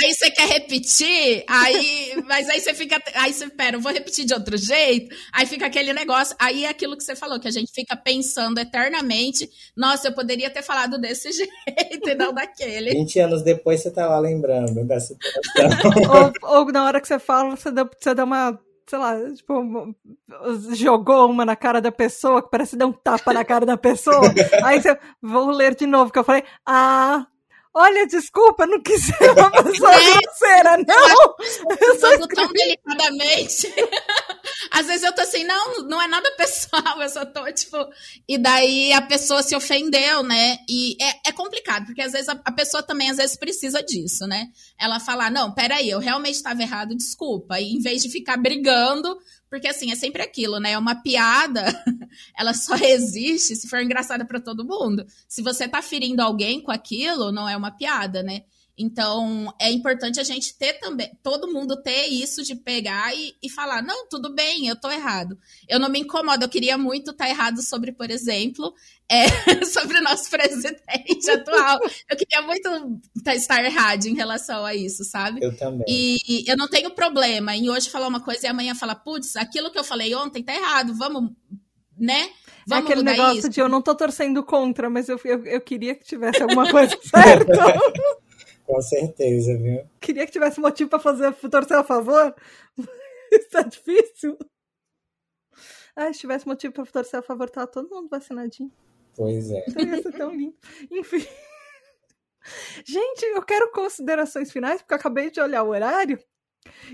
[0.00, 4.24] aí você quer repetir, aí, mas aí você fica, aí você, pera, eu vou repetir
[4.24, 7.52] de outro jeito, aí fica aquele negócio, aí é aquilo que você falou, que a
[7.52, 12.92] gente fica pensando eternamente, nossa, eu poderia ter falado desse jeito e não daquele.
[12.92, 15.90] 20 anos depois você tá lá lembrando dessa situação.
[16.42, 18.56] ou, ou na hora que você fala, você dá, você dá uma
[18.90, 19.94] sei lá, tipo,
[20.74, 24.20] jogou uma na cara da pessoa, que parece dar um tapa na cara da pessoa.
[24.64, 27.24] Aí você, vou ler de novo, que eu falei, ah,
[27.72, 31.36] Olha, desculpa, não quis ser uma pessoa é, grosseira, não!
[31.80, 32.34] Eu só escrevi...
[32.34, 33.72] tão delicadamente.
[34.70, 37.76] Às vezes eu tô assim, não, não é nada pessoal, eu só tô, tipo...
[38.28, 40.58] E daí a pessoa se ofendeu, né?
[40.68, 44.26] E é, é complicado, porque às vezes a, a, pessoa também, às vezes, precisa disso,
[44.26, 44.48] né?
[44.78, 47.60] Ela falar, não, peraí, eu realmente estava errado, desculpa.
[47.60, 49.18] E em vez de ficar brigando
[49.50, 50.72] porque, assim, é sempre aquilo, né?
[50.72, 51.64] É uma piada,
[52.38, 55.04] ela só existe se for engraçada para todo mundo.
[55.28, 58.44] Se você tá ferindo alguém com aquilo, não é uma piada, né?
[58.82, 63.50] Então, é importante a gente ter também, todo mundo ter isso de pegar e, e
[63.50, 65.38] falar: não, tudo bem, eu tô errado.
[65.68, 68.72] Eu não me incomodo, eu queria muito estar tá errado sobre, por exemplo,
[69.06, 69.26] é,
[69.66, 70.80] sobre o nosso presidente
[71.30, 71.78] atual.
[72.08, 75.44] Eu queria muito tá, estar errado em relação a isso, sabe?
[75.44, 75.84] Eu também.
[75.86, 79.36] E, e eu não tenho problema em hoje falar uma coisa e amanhã falar: putz,
[79.36, 81.32] aquilo que eu falei ontem tá errado, vamos,
[81.98, 82.30] né?
[82.66, 83.48] Vamos é aquele negócio isso.
[83.50, 86.96] de eu não tô torcendo contra, mas eu, eu, eu queria que tivesse alguma coisa
[87.04, 87.78] certa.
[88.70, 89.84] Com certeza, viu?
[90.00, 92.32] Queria que tivesse motivo para fazer torcer a favor.
[93.32, 94.38] Isso é difícil.
[95.96, 98.70] Ah, se tivesse motivo para torcer a favor, tava todo mundo vacinadinho.
[99.16, 99.64] Pois é.
[99.66, 100.54] Então ia ser tão lindo.
[100.88, 101.26] Enfim.
[102.84, 106.16] Gente, eu quero considerações finais, porque eu acabei de olhar o horário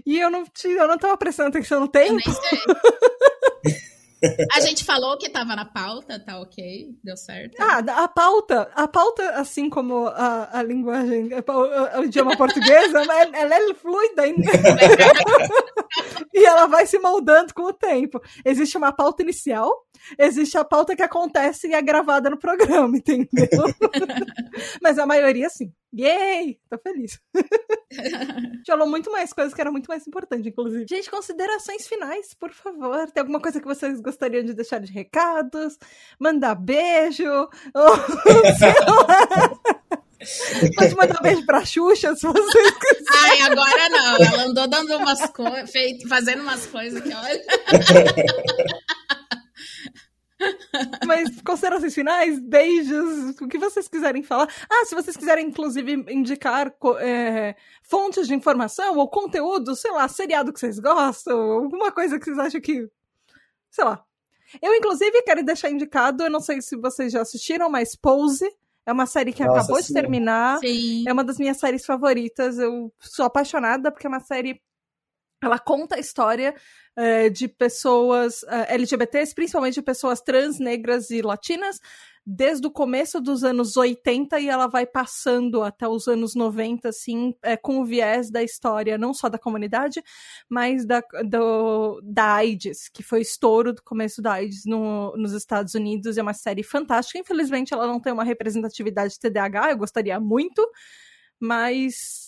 [0.07, 2.12] e eu não, eu não tava prestando atenção no tempo.
[2.12, 2.59] Eu nem sei.
[4.54, 7.56] A gente falou que tava na pauta, tá ok, deu certo.
[7.60, 13.02] Ah, a pauta, a pauta, assim como a, a linguagem, o, o idioma portuguesa,
[13.34, 14.26] ela é fluida
[16.32, 18.20] e ela vai se moldando com o tempo.
[18.44, 19.70] Existe uma pauta inicial,
[20.18, 23.26] existe a pauta que acontece e é gravada no programa, entendeu?
[24.82, 25.72] Mas a maioria, sim.
[25.94, 26.59] Yay!
[26.68, 27.18] Tô feliz.
[28.66, 30.86] Falou muito mais coisas que eram muito mais importantes, inclusive.
[30.88, 33.11] Gente, considerações finais, por favor.
[33.11, 35.78] Tem alguma coisa que vocês gostariam de deixar de recados?
[36.18, 37.24] Mandar beijo?
[37.24, 37.48] Ou.
[40.76, 43.07] Pode mandar um beijo pra Xuxa, se vocês quiserem.
[43.11, 44.16] Ai, agora não.
[44.16, 45.70] Ela andou dando umas coisas,
[46.09, 47.44] fazendo umas coisas que, olha.
[51.07, 54.49] Mas considerações finais, beijos, o que vocês quiserem falar.
[54.70, 60.53] Ah, se vocês quiserem, inclusive, indicar é, fontes de informação ou conteúdo, sei lá, seriado
[60.53, 62.88] que vocês gostam, alguma coisa que vocês acham que.
[63.70, 64.05] Sei lá.
[64.62, 68.49] Eu, inclusive, quero deixar indicado, eu não sei se vocês já assistiram, mas Pose.
[68.86, 69.88] É uma série que Nossa, acabou sim.
[69.88, 70.59] de terminar.
[70.61, 71.05] Sim.
[71.09, 72.57] É uma das minhas séries favoritas.
[72.57, 74.62] Eu sou apaixonada porque é uma série.
[75.43, 76.55] Ela conta a história
[76.97, 81.78] uh, de pessoas eh, LGBTs, principalmente pessoas trans, negras e latinas,
[82.26, 87.32] desde o começo dos anos 80 e ela vai passando até os anos 90, assim,
[87.41, 90.03] é, com o viés da história, não só da comunidade,
[90.49, 95.74] mas da, do, da AIDS, que foi estouro do começo da AIDS no, nos Estados
[95.74, 96.18] Unidos.
[96.18, 97.20] É uma série fantástica.
[97.20, 100.68] Infelizmente, ela não tem uma representatividade TDAH, eu gostaria muito,
[101.39, 102.26] mas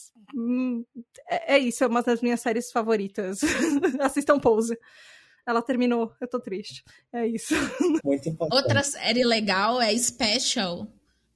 [1.29, 3.41] é, é, isso, é uma das minhas séries favoritas.
[4.01, 4.79] Assistam Pose.
[5.47, 6.85] Ela terminou, eu tô triste.
[7.12, 7.55] É isso.
[8.05, 8.62] Muito importante.
[8.62, 10.87] Outra série legal é Special.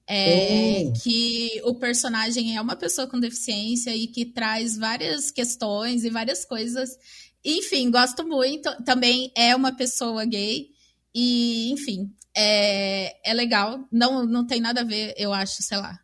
[0.04, 6.10] É, que o personagem é uma pessoa com deficiência e que traz várias questões e
[6.10, 6.98] várias coisas.
[7.44, 8.70] Enfim, gosto muito.
[8.84, 10.70] Também é uma pessoa gay.
[11.14, 13.86] E, enfim, é, é legal.
[13.90, 16.01] Não, não tem nada a ver, eu acho, sei lá,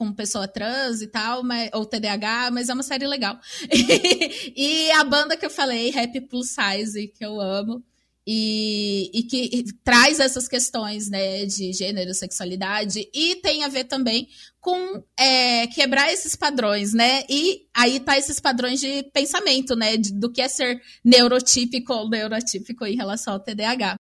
[0.00, 3.38] com pessoa trans e tal, mas, ou TDAH, mas é uma série legal.
[4.56, 7.84] e a banda que eu falei, Happy Plus Size, que eu amo,
[8.26, 14.26] e, e que traz essas questões né, de gênero, sexualidade, e tem a ver também
[14.58, 17.24] com é, quebrar esses padrões, né?
[17.28, 19.98] E aí tá esses padrões de pensamento, né?
[19.98, 23.96] De, do que é ser neurotípico ou neurotípico em relação ao TDAH.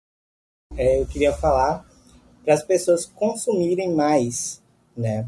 [0.76, 1.84] É, eu queria falar
[2.46, 4.62] para as pessoas consumirem mais,
[4.96, 5.28] né?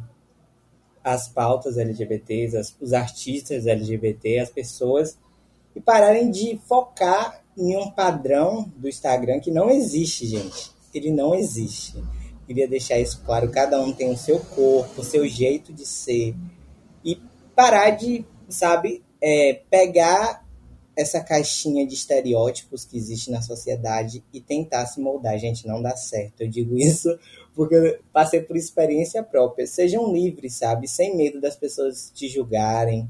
[1.03, 5.17] As pautas LGBTs, as, os artistas LGBT, as pessoas,
[5.75, 10.71] e pararem de focar em um padrão do Instagram que não existe, gente.
[10.93, 12.01] Ele não existe.
[12.47, 13.51] Queria deixar isso claro.
[13.51, 16.35] Cada um tem o seu corpo, o seu jeito de ser.
[17.03, 17.21] E
[17.55, 20.43] parar de, sabe, é, pegar
[20.97, 25.37] essa caixinha de estereótipos que existe na sociedade e tentar se moldar.
[25.37, 26.41] Gente, não dá certo.
[26.41, 27.17] Eu digo isso
[27.59, 29.67] porque eu passei por experiência própria.
[29.67, 30.87] Sejam livres, sabe?
[30.87, 33.05] Sem medo das pessoas te julgarem.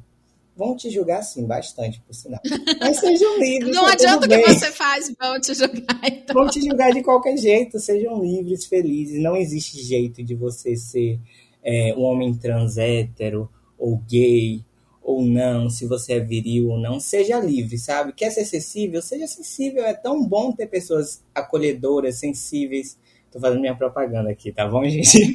[0.58, 2.41] Vão te julgar sim, bastante, por sinal.
[2.80, 3.76] Mas sejam livres.
[3.76, 6.02] Não tá adianta o que você faz, vão te julgar.
[6.04, 6.34] Então.
[6.34, 7.80] Vão te julgar de qualquer jeito.
[7.80, 9.22] Sejam livres, felizes.
[9.22, 11.20] Não existe jeito de você ser
[11.64, 13.47] é, um homem trans hétero
[13.78, 14.66] ou gay
[15.04, 18.14] ou não, se você é viril ou não, seja livre, sabe?
[18.14, 19.00] Quer ser sensível?
[19.00, 19.86] Seja sensível.
[19.86, 22.97] É tão bom ter pessoas acolhedoras, sensíveis.
[23.32, 25.34] Tô fazendo minha propaganda aqui, tá bom, gente?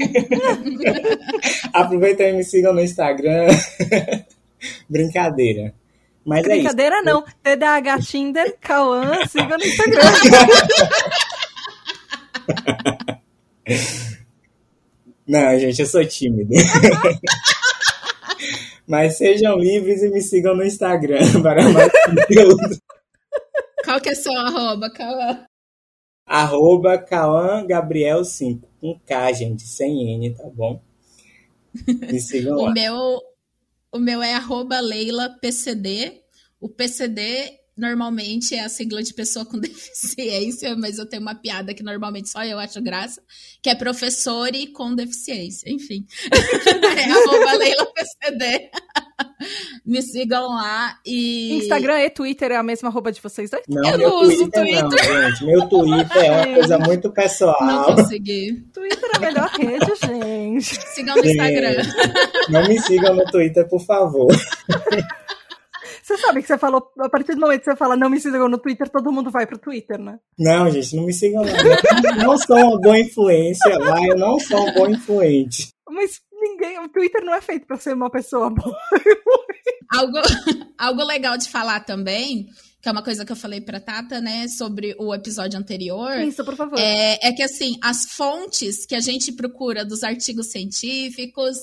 [1.72, 3.46] Aproveita e me sigam no Instagram.
[4.88, 5.72] Brincadeira.
[6.24, 7.06] Mas Brincadeira é isso.
[7.06, 7.24] não.
[7.42, 10.00] TDAH Tinder, Cauã, siga no Instagram.
[15.26, 16.52] Não, gente, eu sou tímido.
[18.86, 22.78] Mas sejam livres e me sigam no Instagram para mais conteúdo.
[23.84, 25.44] Qual que é seu arroba, Cauã?
[26.26, 28.68] Arroba Cauã Gabriel 5.
[28.80, 30.80] Com K, gente, sem N, tá bom?
[32.08, 32.72] Me sigam O lá.
[32.72, 33.20] meu,
[33.92, 36.22] o meu é arroba Leila PCD.
[36.60, 41.74] O PCD normalmente é a sigla de pessoa com deficiência, mas eu tenho uma piada
[41.74, 43.20] que normalmente só eu acho graça,
[43.62, 45.70] que é professor e com deficiência.
[45.70, 46.06] Enfim.
[46.30, 48.70] é arroba Leila PCD.
[49.84, 51.58] Me sigam lá e.
[51.58, 53.62] Instagram e Twitter é a mesma arroba de vocês dois?
[53.68, 55.44] Não, Eu meu não uso Twitter, não, gente.
[55.44, 57.94] Meu Twitter é uma coisa muito Não pessoal.
[57.94, 58.64] consegui.
[58.72, 60.80] Twitter é a melhor rede, gente.
[60.94, 61.82] Sigam no Instagram.
[62.48, 64.34] Não me sigam no Twitter, por favor.
[66.04, 68.46] Você sabe que você falou, a partir do momento que você fala não me sigam
[68.46, 70.18] no Twitter, todo mundo vai pro Twitter, né?
[70.38, 71.48] Não, gente, não me sigam lá.
[71.48, 75.68] Eu não sou uma boa influência lá, eu não sou uma boa influente.
[75.88, 78.76] Mas ninguém, o Twitter não é feito pra ser uma pessoa boa.
[79.94, 80.18] Algo,
[80.78, 82.48] algo legal de falar também,
[82.82, 86.18] que é uma coisa que eu falei pra Tata, né, sobre o episódio anterior.
[86.18, 86.78] Isso, por favor.
[86.78, 91.56] É, é que assim, as fontes que a gente procura dos artigos científicos,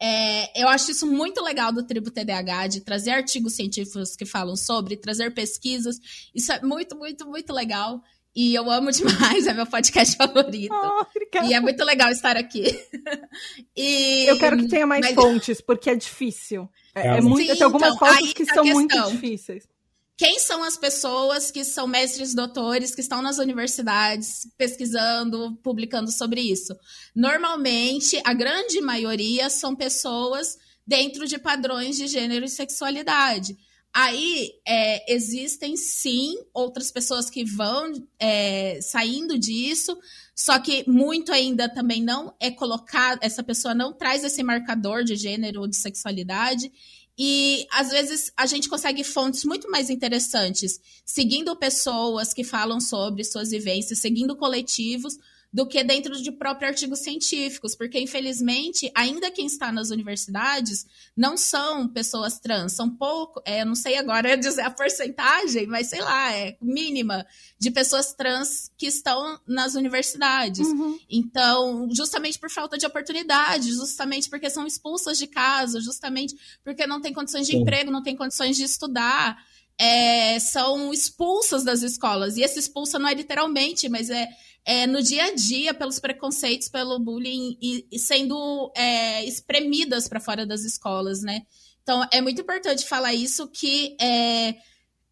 [0.00, 4.56] é, eu acho isso muito legal do Tribo TDAH, de trazer artigos científicos que falam
[4.56, 5.96] sobre, trazer pesquisas.
[6.34, 8.02] Isso é muito, muito, muito legal.
[8.34, 10.70] E eu amo demais, é meu podcast favorito.
[10.74, 11.46] Oh, obrigada.
[11.46, 12.64] E é muito legal estar aqui.
[13.76, 16.68] E- Eu quero que tenha mais mas- fontes, porque é difícil.
[16.94, 17.28] É, é Realmente.
[17.28, 19.10] muito, Sim, tem algumas então, fontes que tá são muito questão.
[19.10, 19.68] difíceis.
[20.16, 26.40] Quem são as pessoas que são mestres doutores, que estão nas universidades pesquisando, publicando sobre
[26.40, 26.74] isso?
[27.14, 30.56] Normalmente, a grande maioria são pessoas
[30.86, 33.58] dentro de padrões de gênero e sexualidade.
[33.92, 39.98] Aí é, existem sim outras pessoas que vão é, saindo disso,
[40.34, 45.16] só que muito ainda também não é colocado, essa pessoa não traz esse marcador de
[45.16, 46.70] gênero ou de sexualidade.
[47.18, 53.24] E às vezes a gente consegue fontes muito mais interessantes seguindo pessoas que falam sobre
[53.24, 55.18] suas vivências, seguindo coletivos,
[55.56, 60.84] do que dentro de próprios artigos científicos, porque infelizmente, ainda quem está nas universidades
[61.16, 65.86] não são pessoas trans, são pouco, é, eu não sei agora dizer a porcentagem, mas
[65.86, 67.26] sei lá, é mínima
[67.58, 70.68] de pessoas trans que estão nas universidades.
[70.68, 70.98] Uhum.
[71.08, 77.00] Então, justamente por falta de oportunidade, justamente porque são expulsas de casa, justamente porque não
[77.00, 77.62] tem condições de Sim.
[77.62, 79.42] emprego, não tem condições de estudar,
[79.78, 82.36] é, são expulsas das escolas.
[82.36, 84.28] E esse expulsa não é literalmente, mas é,
[84.66, 90.18] é no dia a dia, pelos preconceitos, pelo bullying, e, e sendo é, espremidas para
[90.18, 91.42] fora das escolas, né?
[91.82, 94.56] Então, é muito importante falar isso, que é,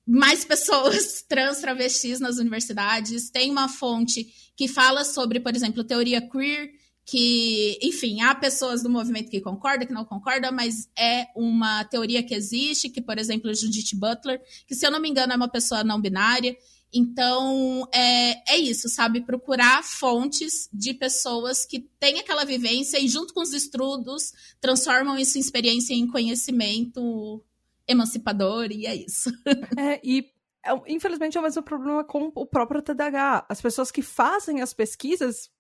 [0.05, 4.27] mais pessoas trans, travestis nas universidades, tem uma fonte
[4.57, 6.73] que fala sobre, por exemplo, teoria queer,
[7.07, 12.25] que, enfim, há pessoas do movimento que concordam, que não concordam, mas é uma teoria
[12.25, 15.49] que existe, que, por exemplo, Judith Butler, que, se eu não me engano, é uma
[15.49, 16.57] pessoa não binária.
[16.95, 19.21] Então, é, é isso, sabe?
[19.21, 25.37] Procurar fontes de pessoas que têm aquela vivência e, junto com os estudos, transformam isso
[25.37, 27.45] em experiência e em conhecimento
[27.89, 29.31] emancipador, e é isso.
[29.77, 30.25] É, e
[30.65, 33.47] é, infelizmente é o mesmo problema com o próprio TDAH.
[33.49, 35.51] As pessoas que fazem as pesquisas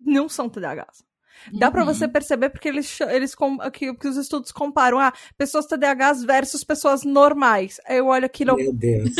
[0.00, 1.04] não são TDAHs.
[1.52, 1.86] Dá pra Uhum.
[1.94, 3.34] você perceber porque eles, eles
[3.72, 7.80] que, que os estudos comparam ah, pessoas TDAHs versus pessoas normais.
[7.86, 9.10] Aí eu olho aquilo, Meu Deus.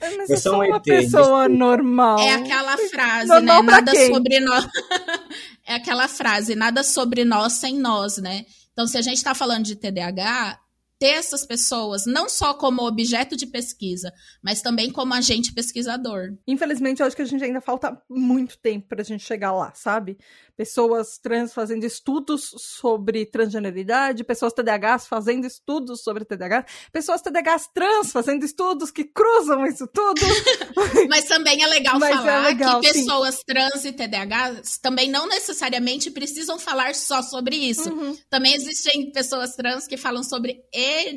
[0.00, 2.18] "Ah, mas eu eu sou um uma ET, pessoa desculpa." normal.
[2.18, 3.68] É aquela frase, Normal né?
[3.68, 4.14] pra Nada quem?
[4.14, 4.66] sobre nós.
[5.66, 8.44] é aquela frase, nada sobre nós sem nós, né?
[8.72, 10.58] Então, se a gente tá falando de TDAH,
[10.98, 16.28] ter essas pessoas não só como objeto de pesquisa, mas também como agente pesquisador.
[16.46, 20.16] Infelizmente, eu acho que a gente ainda falta muito tempo pra gente chegar lá, sabe?
[20.56, 28.12] Pessoas trans fazendo estudos sobre transgeneridade, pessoas TDAHs fazendo estudos sobre TDAH, pessoas TDAHs trans
[28.12, 30.20] fazendo estudos que cruzam isso tudo.
[31.08, 33.42] mas também é legal mas é falar é legal, que pessoas sim.
[33.46, 37.90] trans e TDAHs também não necessariamente precisam falar só sobre isso.
[37.90, 38.16] Uhum.
[38.28, 40.62] Também existem pessoas trans que falam sobre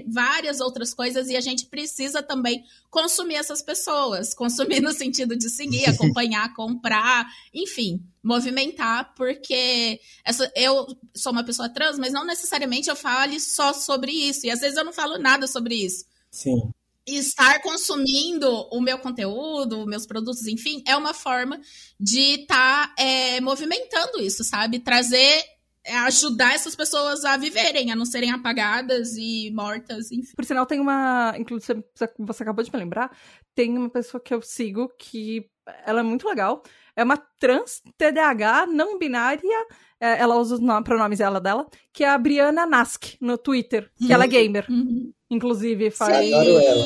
[0.07, 4.33] várias outras coisas e a gente precisa também consumir essas pessoas.
[4.33, 11.69] Consumir no sentido de seguir, acompanhar, comprar, enfim, movimentar, porque essa, eu sou uma pessoa
[11.69, 14.47] trans, mas não necessariamente eu fale só sobre isso.
[14.47, 16.05] E às vezes eu não falo nada sobre isso.
[16.32, 16.71] Sim.
[17.07, 21.61] E estar consumindo o meu conteúdo, meus produtos, enfim, é uma forma
[21.99, 24.80] de estar tá, é, movimentando isso, sabe?
[24.80, 25.43] Trazer
[25.84, 30.34] é ajudar essas pessoas a viverem, a não serem apagadas e mortas, enfim.
[30.36, 31.36] Por sinal, tem uma.
[31.38, 33.15] Inclusive, você acabou de me lembrar,
[33.53, 35.47] tem uma pessoa que eu sigo que
[35.86, 36.63] ela é muito legal.
[36.95, 39.67] É uma trans TDAH não binária.
[39.99, 44.05] É, ela usa os pronomes dela dela, que é a Briana Nask no Twitter, que
[44.05, 44.11] uhum.
[44.11, 44.65] ela é gamer.
[44.69, 45.11] Uhum.
[45.29, 46.25] Inclusive, faz.
[46.25, 46.33] Sim.
[46.33, 46.85] Adoro ela.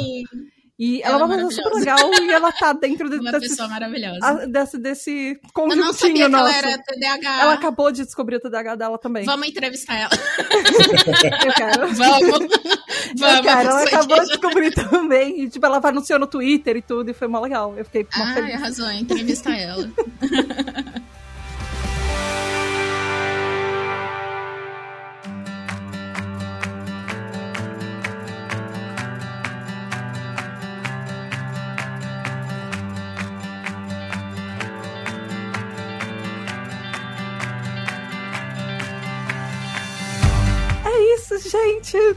[0.79, 3.49] E ela, ela é uma pessoa super legal e ela tá dentro de, uma desse,
[3.49, 4.19] pessoa maravilhosa.
[4.25, 6.53] A, desse, desse conjuntinho Eu não sabia nosso.
[6.53, 7.41] que ela era TDAH.
[7.41, 9.25] Ela acabou de descobrir o TDAH dela também.
[9.25, 10.09] Vamos entrevistar ela.
[11.45, 11.93] Eu quero.
[11.93, 11.97] Vamos.
[13.19, 13.35] Vamos.
[13.35, 13.69] Eu quero.
[13.69, 15.41] Ela acabou de descobrir também.
[15.41, 17.77] E, tipo, ela anunciou no Twitter e tudo, e foi mó legal.
[17.77, 18.55] Eu fiquei mó ah, feliz.
[18.55, 18.89] arrasou.
[18.91, 19.91] Entrevistar ela.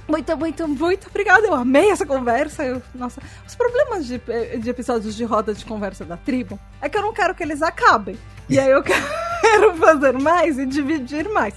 [0.08, 1.46] Muito, muito, muito obrigada.
[1.46, 2.64] Eu amei essa conversa.
[2.64, 4.20] Eu, nossa, os problemas de,
[4.60, 7.62] de episódios de roda de conversa da tribo é que eu não quero que eles
[7.62, 8.18] acabem.
[8.48, 8.82] E aí eu
[9.42, 11.54] quero fazer mais e dividir mais.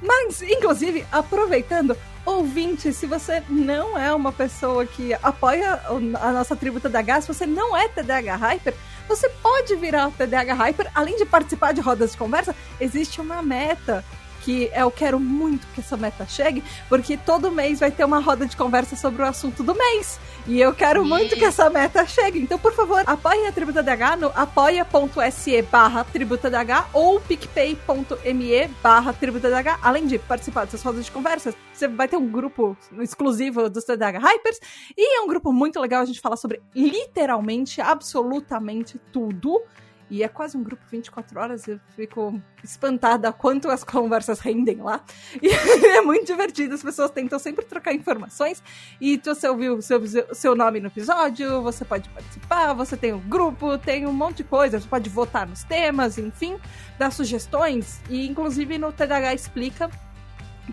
[0.00, 5.80] Mas, inclusive, aproveitando, ouvinte, se você não é uma pessoa que apoia
[6.20, 8.74] a nossa tribo TDAH, se você não é TDAH Hyper,
[9.08, 10.90] você pode virar TDAH Hyper.
[10.94, 14.04] Além de participar de rodas de conversa, existe uma meta
[14.46, 18.46] que eu quero muito que essa meta chegue, porque todo mês vai ter uma roda
[18.46, 20.20] de conversa sobre o assunto do mês.
[20.46, 22.38] E eu quero muito que essa meta chegue.
[22.38, 29.12] Então, por favor, apoie a Tributa DH no apoia.se barra Tributa DH ou picpay.me barra
[29.12, 29.80] Tributa DH.
[29.82, 34.18] Além de participar dessas rodas de conversa, você vai ter um grupo exclusivo dos TDH
[34.22, 34.60] Hypers
[34.96, 36.02] e é um grupo muito legal.
[36.02, 39.60] A gente fala sobre literalmente, absolutamente tudo.
[40.08, 45.00] E é quase um grupo 24 horas, eu fico espantada quanto as conversas rendem lá.
[45.42, 45.48] E
[45.86, 48.62] é muito divertido, as pessoas tentam sempre trocar informações.
[49.00, 50.00] E você ouviu o seu,
[50.34, 54.44] seu nome no episódio, você pode participar, você tem um grupo, tem um monte de
[54.44, 56.56] coisa, você pode votar nos temas, enfim,
[56.98, 58.00] dar sugestões.
[58.08, 59.90] E inclusive no TDH Explica,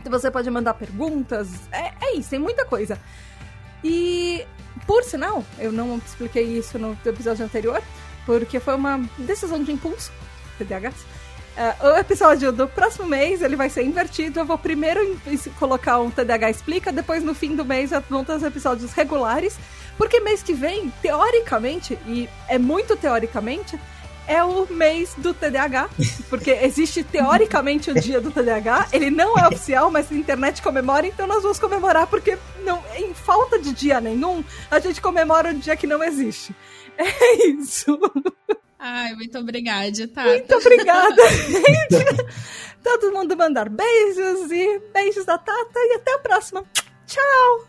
[0.06, 1.50] você pode mandar perguntas.
[1.72, 3.00] É, é isso, tem muita coisa.
[3.84, 4.46] E,
[4.88, 7.82] por sinal, eu não expliquei isso no episódio anterior
[8.26, 10.12] porque foi uma decisão de impulso,
[10.58, 10.94] TDAH.
[11.56, 14.40] Uh, o episódio do próximo mês ele vai ser invertido.
[14.40, 15.20] Eu vou primeiro
[15.60, 19.58] colocar um TDAH Explica, depois no fim do mês vão ter os episódios regulares.
[19.98, 23.80] Porque mês que vem, teoricamente, e é muito teoricamente,
[24.28, 25.90] é o mês do TDAH.
[26.30, 28.88] Porque existe teoricamente o dia do TDAH.
[28.92, 33.14] Ele não é oficial, mas a internet comemora, então nós vamos comemorar, porque não, em
[33.14, 36.56] falta de dia nenhum, a gente comemora o dia que não existe.
[37.04, 38.00] É isso.
[38.80, 40.24] Ai, muito obrigada, tá?
[40.26, 42.26] Muito obrigada, gente.
[42.84, 46.66] Todo mundo mandar beijos e beijos da Tata e até a próxima.
[47.08, 47.68] Tchau.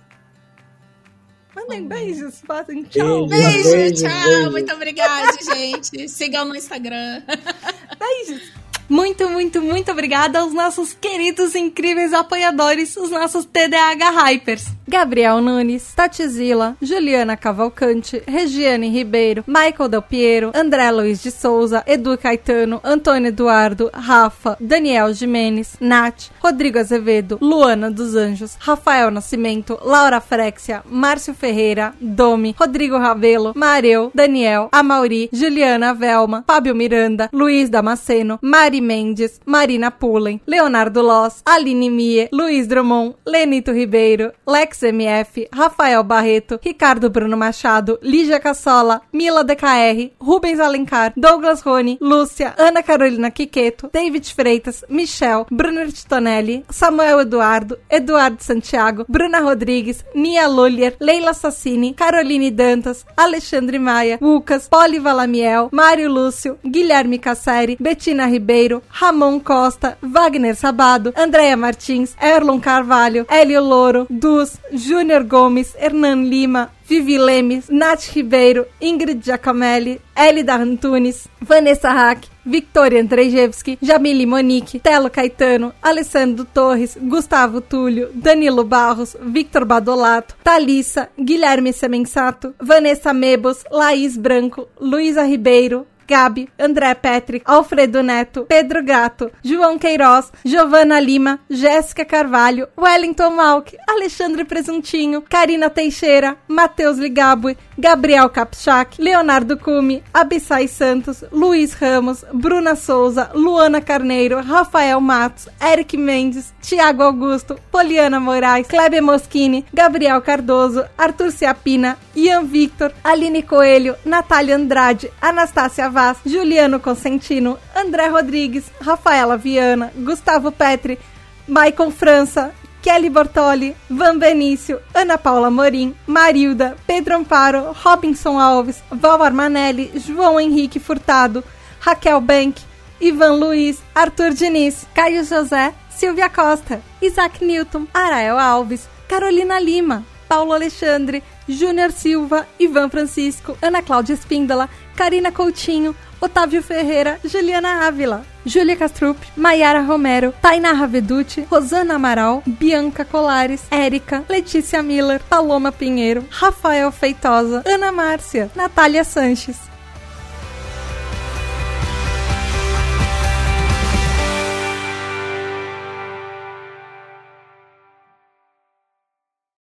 [1.55, 3.29] Mandem beijos, fazem tchau.
[3.29, 4.25] Beijo, beijo tchau.
[4.25, 4.51] Beijo.
[4.51, 6.09] Muito obrigada, gente.
[6.09, 7.23] Sigam no Instagram.
[7.97, 8.53] Beijos.
[8.89, 14.67] Muito, muito, muito obrigada aos nossos queridos, incríveis apoiadores, os nossos TDAH Hypers.
[14.87, 22.19] Gabriel Nunes, Tatizila, Juliana Cavalcante, Regiane Ribeiro, Michael Del Piero, André Luiz de Souza, Edu
[22.19, 30.21] Caetano, Antônio Eduardo, Rafa, Daniel Jimenez, Nath, Rodrigo Azevedo, Luana dos Anjos, Rafael Nascimento, Laura
[30.21, 38.39] Frexia, Márcio Ferreira, Domi, Rodrigo Ravelo, Mareu, Daniel, Amauri, Juliana Velma, Fábio Miranda, Luiz Damasceno,
[38.43, 46.03] Mari Mendes, Marina Pullen, Leonardo Loss, Aline Mie, Luiz Drummond, Lenito Ribeiro, Lex MF, Rafael
[46.03, 53.31] Barreto, Ricardo Bruno Machado, Lígia Cassola, Mila DKR, Rubens Alencar, Douglas Rony, Lúcia, Ana Carolina
[53.31, 61.33] Quiqueto, David Freitas, Michel, Bruno Titonelli, Samuel Eduardo, Eduardo Santiago, Bruna Rodrigues, Nia Lullier, Leila
[61.33, 69.41] Sassini, Caroline Dantas, Alexandre Maia, Lucas, Poli Valamiel, Mário Lúcio, Guilherme Casseri, Betina Ribeiro, Ramon
[69.41, 77.19] Costa, Wagner Sabado, Andréia Martins, Erlon Carvalho, Hélio Louro, Dus, Júnior Gomes, Hernan Lima, Vivi
[77.19, 85.73] Lemes, Nath Ribeiro, Ingrid Giacomelli, Elida Antunes, Vanessa Hack, Victoria Andrzejewski, Jamile Monique, Telo Caetano,
[85.83, 94.69] Alessandro Torres, Gustavo Túlio, Danilo Barros, Victor Badolato, Thalissa, Guilherme Semensato, Vanessa Mebos, Laís Branco,
[94.79, 102.69] Luísa Ribeiro, Gabi, André Petri, Alfredo Neto, Pedro Gato, João Queiroz, Giovana Lima, Jéssica Carvalho,
[102.77, 111.75] Wellington Malk, Alexandre Presuntinho, Karina Teixeira, Matheus Ligabue, Gabriel Kapchak, Leonardo Cume, Abissai Santos, Luiz
[111.75, 119.65] Ramos, Bruna Souza, Luana Carneiro, Rafael Matos, Eric Mendes, Tiago Augusto, Poliana Moraes, Kleber Moschini,
[119.73, 128.09] Gabriel Cardoso, Arthur Ciapina, Ian Victor, Aline Coelho, Natália Andrade, Anastácia Vaz, Juliano Consentino, André
[128.11, 130.99] Rodrigues, Rafaela Viana, Gustavo Petri,
[131.47, 132.53] Maicon França,
[132.83, 140.41] Kelly Bortoli, Van Benício, Ana Paula Morim, Marilda, Pedro Amparo, Robinson Alves, Val Armanelli, João
[140.41, 141.45] Henrique Furtado,
[141.81, 142.61] Raquel Bank,
[143.01, 150.53] Ivan Luiz, Arthur Diniz, Caio José, Silvia Costa, Isaac Newton, Arael Alves, Carolina Lima, Paulo
[150.53, 158.77] Alexandre, Júnior Silva, Ivan Francisco, Ana Cláudia Espíndola, Karina Coutinho, Otávio Ferreira, Juliana Ávila, Júlia
[158.77, 166.91] Castrup, Maiara Romero, Tainá Raveduti, Rosana Amaral, Bianca Colares, Érica, Letícia Miller, Paloma Pinheiro, Rafael
[166.91, 169.74] Feitosa, Ana Márcia, Natália Sanches.